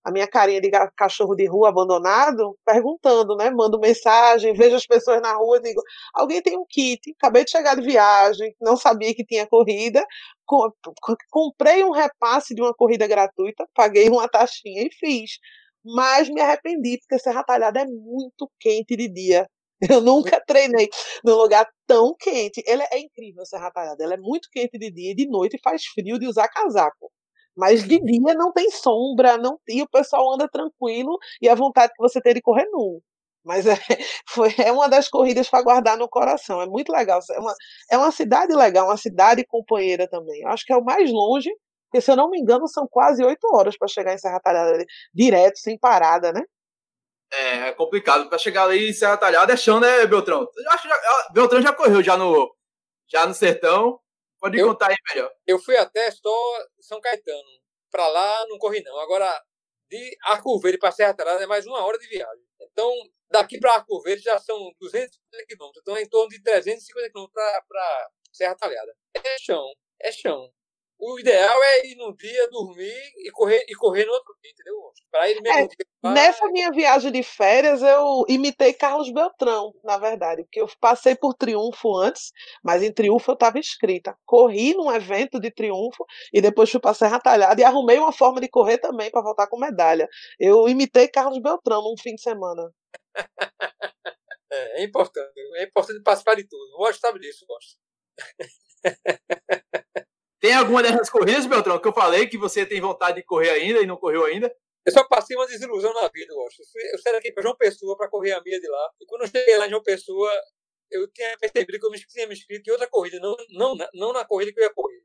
[0.04, 3.50] a minha carinha de cachorro de rua abandonado, perguntando, né?
[3.52, 5.82] Mando mensagem, vejo as pessoas na rua, digo:
[6.14, 7.14] alguém tem um kit?
[7.18, 10.06] Acabei de chegar de viagem, não sabia que tinha corrida,
[11.30, 15.32] comprei um repasse de uma corrida gratuita, paguei uma taxinha e fiz.
[15.84, 19.48] Mas me arrependi, porque Serra Talhada é muito quente de dia.
[19.90, 20.88] Eu nunca treinei
[21.24, 22.62] num lugar tão quente.
[22.68, 24.04] Ele é incrível, Serra Talhada.
[24.04, 27.12] Ela é muito quente de dia e de noite faz frio de usar casaco.
[27.56, 31.94] Mas de dia não tem sombra, não e o pessoal anda tranquilo e a vontade
[31.94, 33.02] que você tem de correr nu.
[33.44, 33.76] Mas é,
[34.30, 36.62] foi, é uma das corridas para guardar no coração.
[36.62, 37.20] É muito legal.
[37.32, 37.54] É uma,
[37.92, 40.42] é uma cidade legal, uma cidade companheira também.
[40.42, 41.50] Eu acho que é o mais longe,
[41.90, 44.86] porque se eu não me engano, são quase oito horas para chegar em Serra Talhada
[45.14, 46.42] direto, sem parada, né?
[47.34, 48.30] É, é complicado.
[48.30, 50.42] Para chegar ali em Serra Talhada é chão, né, Beltrão?
[50.56, 52.54] Eu acho que já, Beltrão já correu já no,
[53.08, 54.00] já no sertão.
[54.42, 55.32] Pode eu, contar aí melhor.
[55.46, 57.62] Eu fui até só São Caetano.
[57.92, 59.00] Para lá não corri não.
[59.00, 59.42] Agora,
[59.88, 62.44] de Arco Verde para Serra Talhada é mais uma hora de viagem.
[62.60, 62.92] Então,
[63.30, 65.82] daqui para Arco Verde já são 250 quilômetros.
[65.82, 68.96] Então, é em torno de 350 quilômetros para Serra Talhada.
[69.14, 69.72] É chão,
[70.02, 70.52] é chão
[71.02, 74.76] o ideal é ir num dia, dormir e correr, e correr no outro dia, entendeu?
[75.10, 75.70] Para ele mesmo.
[76.04, 81.16] É, nessa minha viagem de férias, eu imitei Carlos Beltrão, na verdade, porque eu passei
[81.16, 82.32] por Triunfo antes,
[82.64, 84.16] mas em Triunfo eu estava inscrita.
[84.28, 88.40] Corri num evento de Triunfo e depois fui para Serra Talhada e arrumei uma forma
[88.40, 90.08] de correr também para voltar com medalha.
[90.40, 92.72] Eu imitei Carlos Beltrão num fim de semana.
[94.52, 96.74] é, é importante, é importante participar de tudo.
[96.74, 97.80] Eu gosto disso, gosto.
[100.42, 103.80] Tem alguma dessas corridas, Beltrão, que eu falei que você tem vontade de correr ainda
[103.80, 104.52] e não correu ainda?
[104.84, 106.64] Eu só passei uma desilusão na vida, eu acho.
[106.92, 108.92] Eu saí daqui para João Pessoa para correr a minha de lá.
[109.00, 110.32] E quando eu cheguei lá em João Pessoa,
[110.90, 114.14] eu tinha percebido que eu me tinha me inscrito em outra corrida, não, não, não
[114.14, 115.04] na corrida que eu ia correr.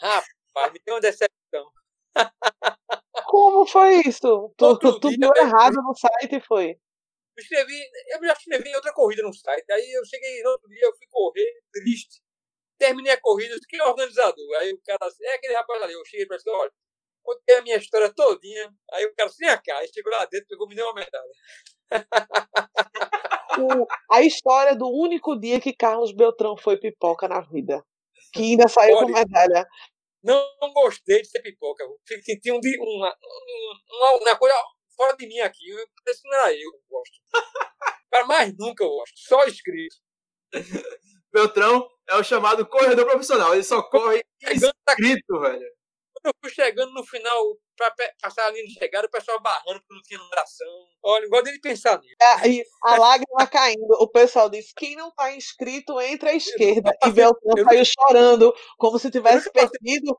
[0.00, 1.72] Rapaz, me deu uma decepção.
[3.28, 4.52] Como foi isso?
[4.56, 6.70] Tu, tu, tu deu errado no site e foi?
[7.36, 7.80] Eu escrevi,
[8.10, 9.70] eu já escrevi outra corrida no site.
[9.70, 12.20] Aí eu cheguei no outro dia, eu fui correr, triste.
[12.78, 14.56] Terminei a corrida, quem é o organizador?
[14.58, 16.72] Aí o cara, é aquele rapaz ali, eu cheguei para ele, olha,
[17.22, 20.68] contei a minha história todinha, aí o cara, vem cá, aí chegou lá dentro, pegou,
[20.68, 21.32] me deu uma medalha.
[24.10, 27.84] a história do único dia que Carlos Beltrão foi pipoca na vida,
[28.32, 29.66] que ainda saiu olha, com medalha.
[30.22, 33.16] Não, não, gostei de ser pipoca, senti um, uma,
[33.90, 34.54] uma, uma coisa
[34.96, 37.18] fora de mim aqui, que não era eu, eu gosto.
[38.10, 39.96] Para mais nunca eu gosto, só escrito.
[41.32, 43.54] Beltrão é o chamado corredor profissional.
[43.54, 45.78] Ele só corre inscrito, velho.
[46.14, 49.80] Quando eu fui chegando no final, pra passar a linha de chegada, o pessoal barrando
[49.80, 50.66] porque não tinha numeração.
[51.02, 52.16] Olha, igual dele pensar nisso.
[52.20, 53.94] É, a lágrima caindo.
[54.00, 56.90] O pessoal disse: quem não está inscrito, entra à esquerda.
[57.06, 60.18] E Beltrão saiu chorando, como se tivesse perdido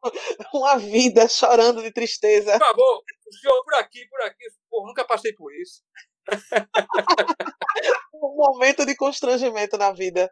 [0.53, 2.57] uma vida, chorando de tristeza.
[2.57, 4.45] Por favor, o senhor por aqui, por aqui.
[4.69, 5.83] Pô, nunca passei por isso.
[8.13, 10.31] um momento de constrangimento na vida.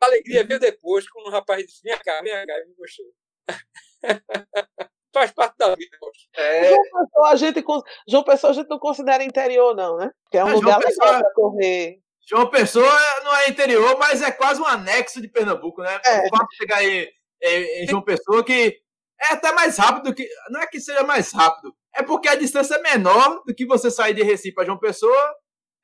[0.00, 3.06] A alegria veio depois, quando o rapaz disse: Minha cara, minha cara, me gostou.
[5.12, 5.96] Faz parte da vida.
[6.36, 6.68] É...
[6.68, 7.64] João Pessoa, a gente,
[8.08, 10.10] João Pessoa a gente não considera interior, não, né?
[10.30, 11.98] Que é um lugar legal para correr.
[12.28, 12.88] João Pessoa
[13.24, 16.00] não é interior, mas é quase um anexo de Pernambuco, né?
[16.06, 16.26] É.
[16.26, 17.08] O fato de chegar em,
[17.42, 18.80] em, em João Pessoa que
[19.20, 20.28] é até mais rápido que.
[20.50, 23.90] Não é que seja mais rápido, é porque a distância é menor do que você
[23.90, 25.34] sair de Recife para João Pessoa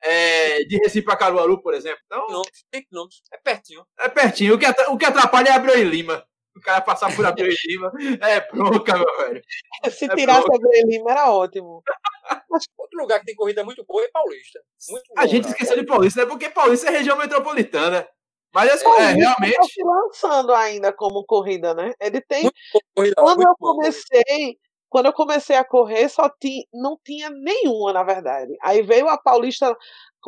[0.01, 1.99] é, de Recife para Caruaru, por exemplo.
[2.05, 2.41] Então, não,
[2.91, 3.85] não, é pertinho.
[3.99, 4.55] É pertinho.
[4.55, 6.25] O que, o que atrapalha é Abreu e Lima.
[6.55, 7.91] O cara passar por Abreu e Lima
[8.21, 9.41] é bronca, meu velho.
[9.91, 10.55] Se é tirasse bronca.
[10.55, 11.83] Abreu e Lima era ótimo.
[12.77, 14.59] Outro lugar que tem corrida muito boa é Paulista.
[14.89, 15.53] Muito a bom, gente cara.
[15.53, 16.27] esqueceu de Paulista, né?
[16.27, 18.07] Porque Paulista é região metropolitana.
[18.53, 19.55] Mas assim, é, é realmente.
[19.55, 21.93] Tá se lançando ainda como corrida, né?
[21.99, 22.49] Ele tem.
[22.95, 24.57] Corrida, Quando eu comecei,
[24.89, 28.55] quando eu comecei a correr, só tinha, não tinha nenhuma, na verdade.
[28.61, 29.75] Aí veio a Paulista,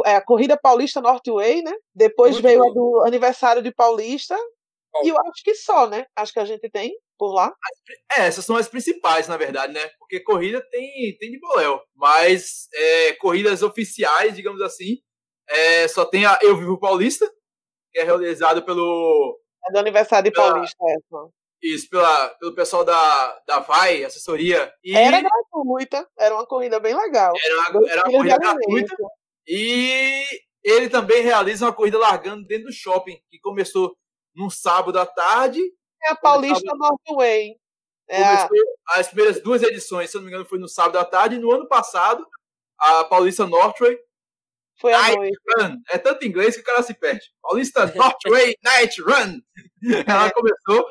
[0.05, 1.73] é, a Corrida Paulista Northway, né?
[1.95, 2.69] Depois Muito veio bom.
[2.69, 4.35] a do aniversário de Paulista.
[4.91, 5.01] Bom.
[5.03, 6.05] E eu acho que só, né?
[6.15, 7.53] Acho que a gente tem por lá.
[8.17, 9.89] É, essas são as principais, na verdade, né?
[9.99, 11.81] Porque corrida tem, tem de boléu.
[11.95, 14.97] Mas é, corridas oficiais, digamos assim,
[15.47, 17.29] é, só tem a Eu Vivo Paulista,
[17.91, 19.39] que é realizado pelo.
[19.67, 21.38] É do aniversário de Paulista, essa.
[21.61, 24.73] Isso, pela, pelo pessoal da, da VAI, assessoria.
[24.83, 27.33] E era gratuita, era uma corrida bem legal.
[27.37, 28.95] Era uma, era uma corrida gratuita.
[29.45, 30.23] E
[30.63, 33.95] ele também realiza uma corrida largando dentro do shopping, que começou
[34.33, 35.59] num sábado à tarde.
[36.01, 37.55] É a Paulista Northway.
[38.07, 38.49] É a...
[38.91, 41.35] As primeiras duas edições, se não me engano, foi no sábado à tarde.
[41.35, 42.25] E no ano passado,
[42.77, 43.99] a Paulista Northway
[44.79, 45.37] foi a noite.
[45.57, 45.77] Run.
[45.89, 47.25] É tanto inglês que o cara se perde.
[47.41, 49.39] Paulista Northway Night Run.
[50.07, 50.31] Ela é.
[50.31, 50.85] começou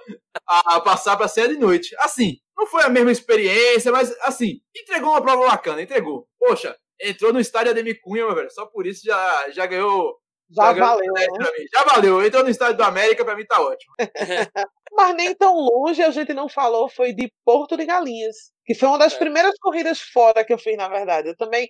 [0.46, 1.94] a passar para ser de noite.
[2.00, 6.28] Assim, não foi a mesma experiência, mas assim, entregou uma prova bacana, entregou.
[6.38, 8.50] Poxa, entrou no estádio Ademir Cunha, meu velho.
[8.50, 10.18] Só por isso já, já ganhou.
[10.50, 11.12] Já, já valeu.
[11.12, 11.26] Né?
[11.72, 12.24] Já valeu.
[12.24, 13.94] Entrou no estádio do América, para mim tá ótimo.
[14.92, 18.36] mas nem tão longe a gente não falou, foi de Porto de Galinhas.
[18.64, 19.18] Que foi uma das é.
[19.18, 21.28] primeiras corridas fora que eu fiz, na verdade.
[21.28, 21.68] Eu também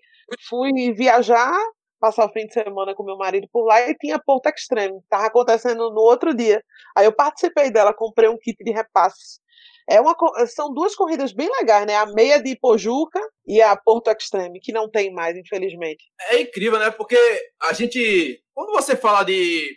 [0.49, 1.53] fui viajar
[1.99, 5.01] passar o fim de semana com meu marido por lá e tinha Porto Extreme.
[5.09, 6.63] Tava acontecendo no outro dia.
[6.97, 9.41] Aí eu participei dela, comprei um kit de repasse.
[9.91, 10.15] É uma,
[10.47, 11.97] são duas corridas bem legais, né?
[11.97, 16.05] A meia de Pojuca e a Porto Extreme, que não tem mais, infelizmente.
[16.31, 16.91] É incrível, né?
[16.91, 17.17] Porque
[17.63, 18.43] a gente.
[18.53, 19.75] Quando você fala de.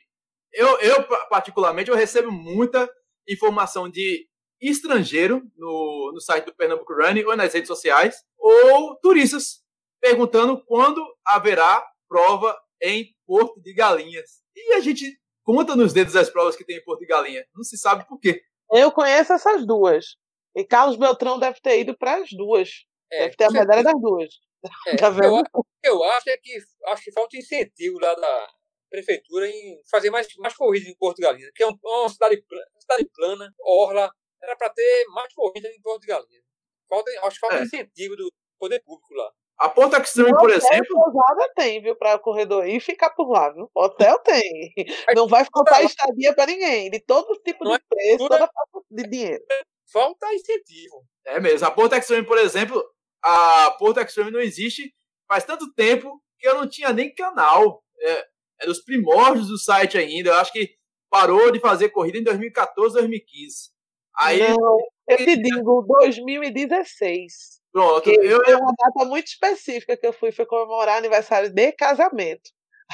[0.54, 2.90] Eu, eu particularmente, eu recebo muita
[3.28, 4.28] informação de
[4.62, 9.62] estrangeiro no, no site do Pernambuco Running ou nas redes sociais, ou turistas
[10.02, 14.42] perguntando quando haverá prova em Porto de Galinhas.
[14.54, 17.48] E a gente conta nos dedos as provas que tem em Porto de Galinha.
[17.56, 18.44] Não se sabe por quê.
[18.70, 20.18] Eu conheço essas duas.
[20.54, 22.86] E Carlos Beltrão deve ter ido para as duas.
[23.10, 24.30] É, deve ter a medalha das duas.
[24.88, 25.08] É, tá?
[25.24, 25.42] Eu,
[25.84, 26.58] eu, acho é que
[26.88, 28.48] acho que falta incentivo lá da
[28.90, 32.44] prefeitura em fazer mais, mais corridas em Porto de Galinhas, que é uma cidade,
[32.78, 34.12] cidade plana, orla,
[34.44, 36.44] era para ter mais corridas em Porto de Galinhas.
[36.90, 37.64] Falta, acho que falta é.
[37.64, 39.32] incentivo do poder público lá.
[39.62, 40.88] A Ponta Extreme, por exemplo.
[40.96, 43.70] Pousada tem, viu, para corredor e ficar por lá, viu?
[43.76, 44.74] Hotel tem.
[45.16, 49.04] Não vai faltar estadia para ninguém, de todo tipo de é preço, toda falta de
[49.08, 49.44] dinheiro.
[49.94, 51.06] Falta incentivo.
[51.24, 51.68] É mesmo.
[51.68, 52.84] A Ponta Extreme, por exemplo,
[53.24, 54.92] a Ponta Extreme não existe
[55.28, 57.84] faz tanto tempo que eu não tinha nem canal.
[58.00, 58.26] É,
[58.62, 60.32] é dos primórdios do site ainda.
[60.32, 60.74] Eu acho que
[61.08, 63.70] parou de fazer corrida em 2014, 2015.
[64.18, 67.61] Aí, não, eu te digo, 2016.
[67.72, 68.10] Pronto.
[68.10, 68.60] Eu, eu...
[68.60, 72.50] uma data muito específica que eu fui, foi comemorar aniversário de casamento.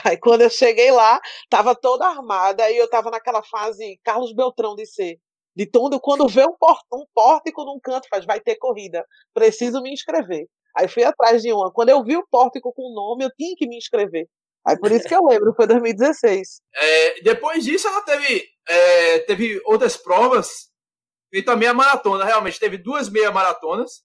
[0.05, 1.19] Aí quando eu cheguei lá,
[1.49, 5.19] tava toda armada e eu tava naquela fase Carlos Beltrão de ser.
[5.55, 9.03] De tudo, quando vê um, port, um pórtico num canto, faz, vai ter corrida.
[9.33, 10.45] Preciso me inscrever.
[10.77, 11.71] Aí fui atrás de uma.
[11.71, 14.27] Quando eu vi o pórtico com o nome, eu tinha que me inscrever.
[14.63, 16.61] Aí por isso que eu lembro, foi 2016.
[16.75, 20.69] É, depois disso, ela teve, é, teve outras provas
[21.33, 22.23] e também a maratona.
[22.23, 24.03] Realmente, teve duas meia maratonas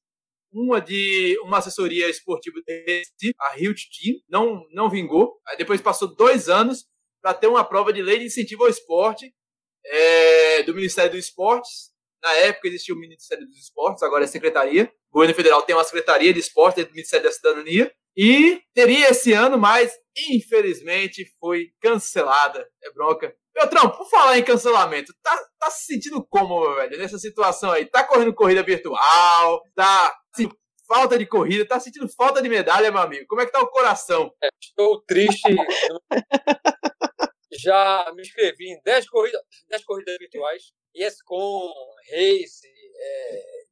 [0.53, 2.59] uma de uma assessoria esportiva
[3.41, 5.41] a Rio Team, não, não vingou.
[5.47, 6.85] Aí depois passou dois anos
[7.23, 9.33] para ter uma prova de lei de incentivo ao esporte
[9.87, 11.93] é, do Ministério dos Esportes.
[12.23, 14.93] Na época existia o Ministério dos Esportes, agora é a Secretaria.
[15.11, 17.93] O governo federal tem uma Secretaria de Esporte do Ministério da Cidadania.
[18.17, 19.93] E teria esse ano, mas
[20.31, 22.69] infelizmente foi cancelada.
[22.83, 23.35] É bronca.
[23.55, 27.85] Beltrão, por falar em cancelamento, tá, tá se sentindo como, meu velho, nessa situação aí?
[27.85, 29.63] Tá correndo corrida virtual?
[29.75, 30.49] Tá assim,
[30.89, 31.67] falta de corrida?
[31.67, 33.27] Tá sentindo falta de medalha, meu amigo?
[33.29, 34.33] Como é que tá o coração?
[34.43, 35.43] É, estou triste.
[37.53, 40.73] Já me inscrevi em 10 corridas, 10 corridas virtuais.
[40.95, 41.71] ESCOM,
[42.11, 43.63] Race, é,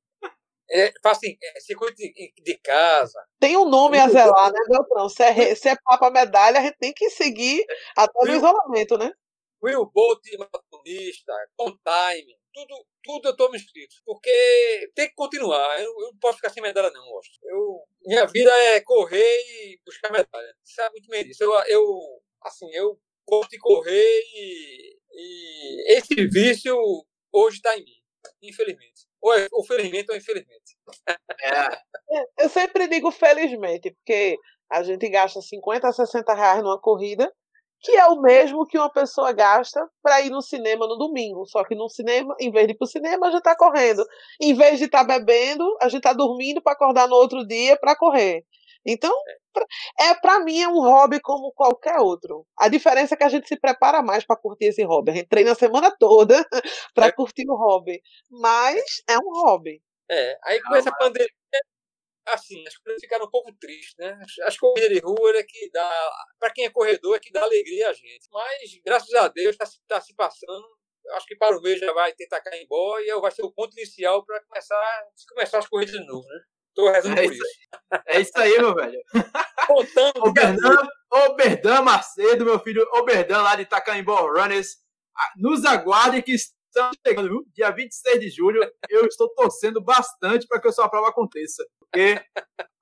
[0.72, 3.18] é, assim, é, circuito de, de, casa.
[3.40, 5.08] Tem um nome a zelar, né, Beltrão?
[5.08, 7.64] Se é, se é papa medalha, a gente tem que seguir
[7.96, 9.10] até o isolamento, né?
[9.62, 13.96] Will Bolt maratonista, on time, tudo, tudo eu me inscrito.
[14.04, 15.80] Porque tem que continuar.
[15.80, 17.38] Eu, eu, não posso ficar sem medalha, não, gosto.
[17.44, 20.54] Eu, minha vida é correr e buscar medalha.
[20.64, 21.44] Sabe muito bem disso.
[21.44, 22.98] Eu, eu, assim, eu
[23.28, 26.76] gosto de correr e, e esse vício
[27.32, 28.02] hoje está em mim,
[28.42, 29.08] infelizmente.
[29.20, 30.76] Ou, é, ou felizmente ou infelizmente.
[31.06, 32.44] É.
[32.44, 34.36] Eu sempre digo felizmente, porque
[34.70, 37.32] a gente gasta 50 60 reais numa corrida
[37.80, 41.46] que é o mesmo que uma pessoa gasta para ir no cinema no domingo.
[41.46, 44.04] Só que no cinema, em vez de ir para o cinema, a gente está correndo.
[44.40, 47.78] Em vez de estar tá bebendo, a gente está dormindo para acordar no outro dia
[47.78, 48.44] para correr.
[48.86, 49.12] Então,
[49.98, 52.46] é para mim é um hobby como qualquer outro.
[52.56, 55.10] A diferença é que a gente se prepara mais para curtir esse hobby.
[55.10, 56.34] A gente treina a semana toda
[56.94, 57.12] para é.
[57.12, 58.00] curtir o hobby,
[58.30, 59.82] mas é um hobby.
[60.10, 61.28] É, aí com essa pandemia
[62.26, 64.18] assim, as coisas ficaram um pouco tristes, né?
[64.44, 67.88] As, corridas de rua é que dá, para quem é corredor, é que dá alegria
[67.88, 68.28] a gente.
[68.30, 70.66] Mas, graças a Deus, está tá se passando.
[71.12, 73.72] Acho que para o mês já vai tentar cair embora e vai ser o ponto
[73.76, 76.40] inicial para começar, começar as corridas de novo, né?
[76.68, 77.42] Estou rezando é por isso.
[77.42, 78.02] isso.
[78.06, 79.00] É isso aí, meu velho.
[79.66, 80.22] Contando.
[80.22, 84.76] Oberdan, Oberdan Macedo, meu filho, Oberdan lá de Itacaimbó Runners.
[85.36, 87.44] Nos aguarde que estamos chegando, viu?
[87.54, 88.60] Dia 26 de julho.
[88.88, 91.64] Eu estou torcendo bastante para que a sua prova aconteça.
[91.90, 92.20] Porque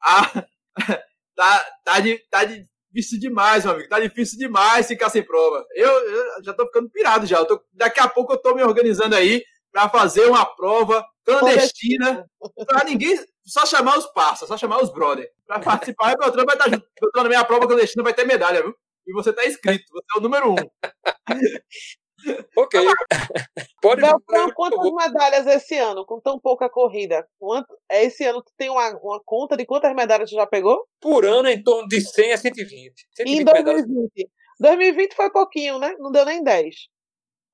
[0.02, 0.46] a,
[1.34, 3.88] tá, tá, de, tá difícil demais, meu amigo.
[3.88, 5.64] Tá difícil demais ficar sem prova.
[5.74, 7.44] Eu, eu já tô ficando pirado já.
[7.44, 9.42] Tô, daqui a pouco eu tô me organizando aí
[9.72, 12.24] para fazer uma prova clandestina
[12.66, 13.18] para ninguém.
[13.44, 15.30] Só chamar os parceiros, só chamar os brother.
[15.46, 16.86] Para participar, o Beltrão vai estar junto.
[17.00, 18.74] Beltrão, na minha prova clandestina vai ter medalha, viu?
[19.06, 20.56] E você tá inscrito, você é o número um.
[22.56, 22.80] ok.
[23.80, 27.26] Pode Beltrão, quantas medalhas esse ano, com tão pouca corrida?
[27.38, 30.86] Quanto, é, esse ano tu tem uma, uma conta de quantas medalhas tu já pegou?
[31.00, 33.08] Por ano, em torno de 100 a 120.
[33.14, 33.86] 120 em 2020.
[33.94, 34.30] Medalhas.
[34.60, 35.94] 2020 foi pouquinho, né?
[35.98, 36.74] Não deu nem 10.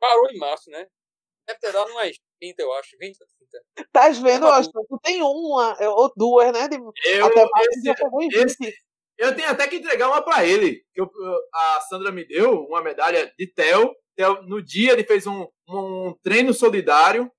[0.01, 0.87] Parou em março, né?
[1.47, 2.97] Deve ter dado umas 30, eu acho.
[2.99, 3.27] 20 ou
[3.77, 3.91] 30.
[3.93, 4.73] Tá vendo, Austin?
[4.89, 6.69] Tu tem uma ou duas, né?
[6.69, 8.75] De, eu, até mais esse, esse,
[9.19, 10.83] Eu tenho até que entregar uma para ele.
[10.95, 11.11] Que eu,
[11.53, 13.95] a Sandra me deu uma medalha de Theo.
[14.47, 17.31] No dia ele fez um, um treino solidário,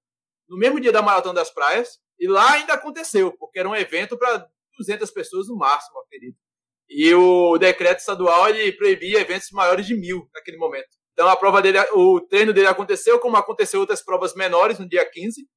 [0.47, 1.99] no mesmo dia da Maratona das Praias.
[2.19, 4.47] E lá ainda aconteceu, porque era um evento para
[4.77, 6.37] 200 pessoas no máximo, acredito.
[6.89, 10.87] E o decreto estadual ele proibia eventos maiores de mil naquele momento.
[11.13, 15.09] Então a prova dele, o treino dele aconteceu, como aconteceu outras provas menores no dia
[15.09, 15.47] 15.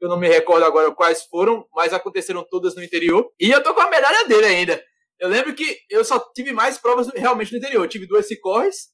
[0.00, 3.30] Eu não me recordo agora quais foram, mas aconteceram todas no interior.
[3.40, 4.84] E eu tô com a medalha dele ainda.
[5.18, 7.84] Eu lembro que eu só tive mais provas realmente no interior.
[7.84, 8.88] Eu tive duas Cicorres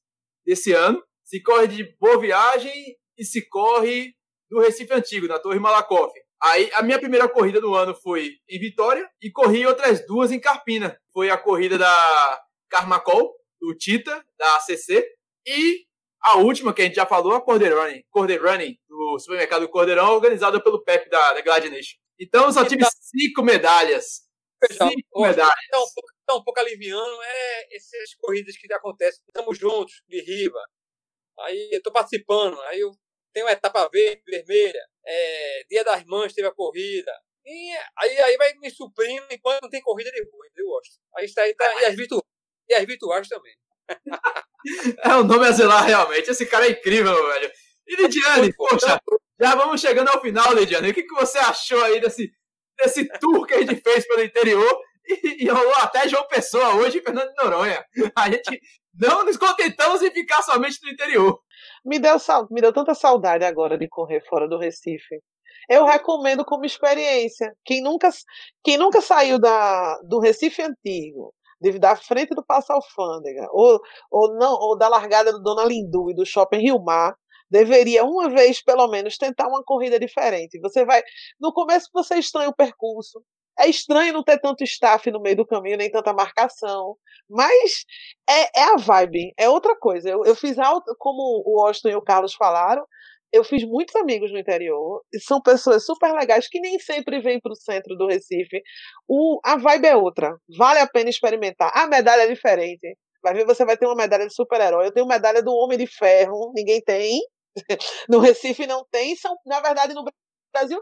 [0.47, 1.03] desse ano.
[1.31, 2.75] Cicorre de Boa Viagem
[3.17, 4.17] e Cicorre
[4.51, 6.13] do Recife Antigo, na Torre Malakoff.
[6.43, 10.41] Aí a minha primeira corrida do ano foi em Vitória e corri outras duas em
[10.41, 11.01] Carpina.
[11.13, 15.07] Foi a corrida da Carmacol, do Tita, da ACC,
[15.47, 15.85] e
[16.21, 20.83] a última que a gente já falou, a Corder Running do supermercado Cordeirão, organizada pelo
[20.83, 21.97] Pepe da, da Glad Nation.
[22.19, 24.23] Então eu só tive cinco medalhas.
[24.73, 25.55] Cinco medalhas.
[25.69, 25.85] Então,
[26.27, 29.23] tá um pouco aliviando é essas corridas que acontecem.
[29.29, 30.59] Estamos juntos, de riba.
[31.43, 32.91] Aí eu estou participando, aí eu
[33.33, 37.13] tenho uma etapa verde, vermelha, é, Dia das Mães teve a corrida.
[37.45, 40.95] E aí, aí vai me suprindo enquanto não tem corrida de rua, eu gosto.
[41.17, 42.23] Aí está aí, tá, e, as virtu,
[42.69, 43.55] e as virtuais também.
[45.05, 46.31] é um nome a zelar realmente.
[46.31, 47.51] Esse cara é incrível, velho.
[47.87, 49.01] E Lidiane, poxa,
[49.41, 50.91] já vamos chegando ao final, Lidiane.
[50.91, 52.31] O que, que você achou aí desse,
[52.79, 54.81] desse tour que a gente fez pelo interior?
[55.09, 57.85] E, e rolou até João Pessoa hoje e Fernando de Noronha.
[58.15, 58.61] A gente
[58.95, 61.41] não nos contentamos em ficar somente no interior.
[61.85, 62.17] Me deu,
[62.51, 65.21] me deu tanta saudade agora de correr fora do Recife.
[65.69, 67.55] Eu recomendo como experiência.
[67.65, 68.11] Quem nunca,
[68.65, 73.81] quem nunca saiu da, do Recife Antigo, de, da frente do Passo Alfândega, ou,
[74.11, 77.15] ou, não, ou da largada do Dona Lindu e do Shopping Rio Mar,
[77.51, 80.59] deveria uma vez pelo menos tentar uma corrida diferente.
[80.61, 81.03] Você vai,
[81.41, 83.23] no começo você estranha o percurso,
[83.61, 86.97] é estranho não ter tanto staff no meio do caminho, nem tanta marcação.
[87.29, 87.85] Mas
[88.29, 90.09] é, é a vibe, é outra coisa.
[90.09, 92.85] Eu, eu fiz alto, como o Austin e o Carlos falaram,
[93.33, 97.41] eu fiz muitos amigos no interior, e são pessoas super legais que nem sempre vêm
[97.41, 98.61] para o centro do Recife.
[99.09, 101.71] O, a vibe é outra, vale a pena experimentar.
[101.75, 102.97] A medalha é diferente.
[103.23, 104.87] Vai ver, você vai ter uma medalha de super-herói.
[104.87, 107.21] Eu tenho medalha do Homem de Ferro, ninguém tem.
[108.09, 110.30] No Recife não tem, são, na verdade, no Brasil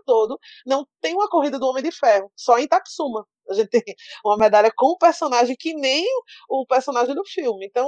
[0.05, 3.27] todo, não tem uma corrida do Homem de Ferro, só em Tapsuma.
[3.49, 3.83] A gente tem
[4.25, 6.05] uma medalha com o personagem que nem
[6.49, 7.66] o personagem do filme.
[7.66, 7.87] Então,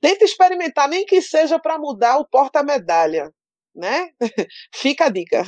[0.00, 3.32] tenta experimentar, nem que seja para mudar o porta-medalha,
[3.74, 4.10] né?
[4.74, 5.44] Fica a dica.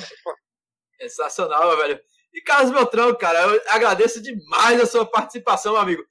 [1.00, 2.00] Sensacional, velho.
[2.32, 6.04] E Carlos Beltrão, cara, eu agradeço demais a sua participação, amigo.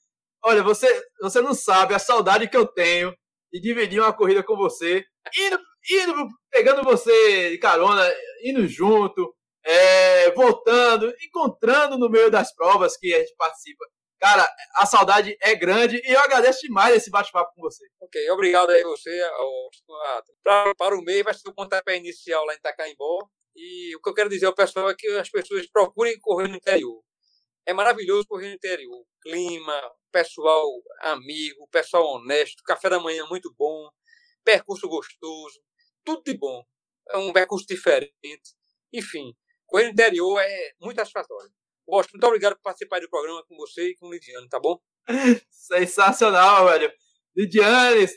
[0.44, 0.88] Olha, você,
[1.22, 3.14] você não sabe a saudade que eu tenho
[3.52, 5.04] de dividir uma corrida com você,
[5.38, 5.60] indo,
[5.92, 8.06] indo pegando você de carona,
[8.44, 9.34] indo junto,
[10.32, 13.86] voltando, encontrando no meio das provas que a gente participa.
[14.20, 17.86] Cara, a saudade é grande e eu agradeço demais esse bate-papo com você.
[18.02, 19.10] Ok, obrigado aí você.
[20.44, 23.30] Para, para o meio vai ser o pontapé inicial lá em Itacaimbó.
[23.56, 26.56] E o que eu quero dizer ao pessoal é que as pessoas procurem correr no
[26.58, 27.02] interior.
[27.66, 29.06] É maravilhoso correr no interior.
[29.22, 30.66] Clima, pessoal
[31.02, 33.90] amigo, pessoal honesto, café da manhã muito bom,
[34.44, 35.62] percurso gostoso,
[36.04, 36.64] tudo de bom.
[37.10, 38.14] É um percurso diferente.
[38.94, 39.36] Enfim,
[39.70, 41.50] Correr no interior é muito satisfatório.
[41.88, 44.80] Gosto, muito obrigado por participar do programa com você e com o Lidiane, tá bom?
[45.50, 46.92] Sensacional, velho.
[47.36, 48.08] Lidiane,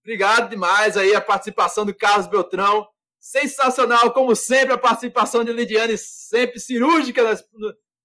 [0.00, 2.86] obrigado demais aí a participação do Carlos Beltrão.
[3.20, 7.44] Sensacional, como sempre, a participação de Lidiane, sempre cirúrgica, nas,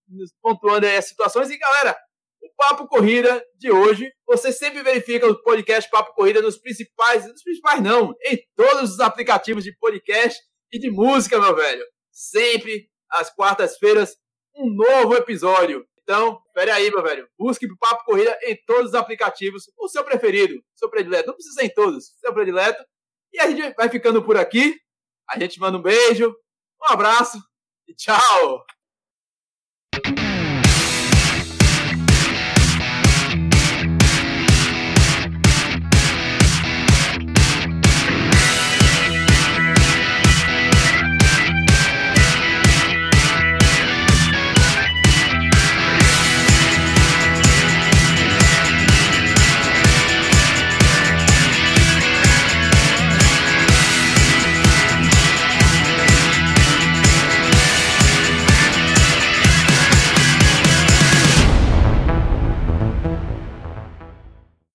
[0.07, 1.49] nos, pontuando aí as situações.
[1.49, 1.97] E galera,
[2.43, 7.41] o Papo Corrida de hoje, você sempre verifica o podcast Papo Corrida nos principais, nos
[7.41, 10.39] principais não, em todos os aplicativos de podcast
[10.71, 11.83] e de música, meu velho
[12.17, 14.17] sempre às quartas-feiras,
[14.55, 15.87] um novo episódio.
[16.01, 17.29] Então, espere aí, meu velho.
[17.37, 21.27] Busque o Papo Corrida em todos os aplicativos, o seu preferido, o seu predileto.
[21.27, 22.83] Não precisa ser em todos, o seu predileto.
[23.31, 24.75] E a gente vai ficando por aqui.
[25.29, 26.29] A gente manda um beijo,
[26.81, 27.37] um abraço
[27.87, 28.65] e tchau!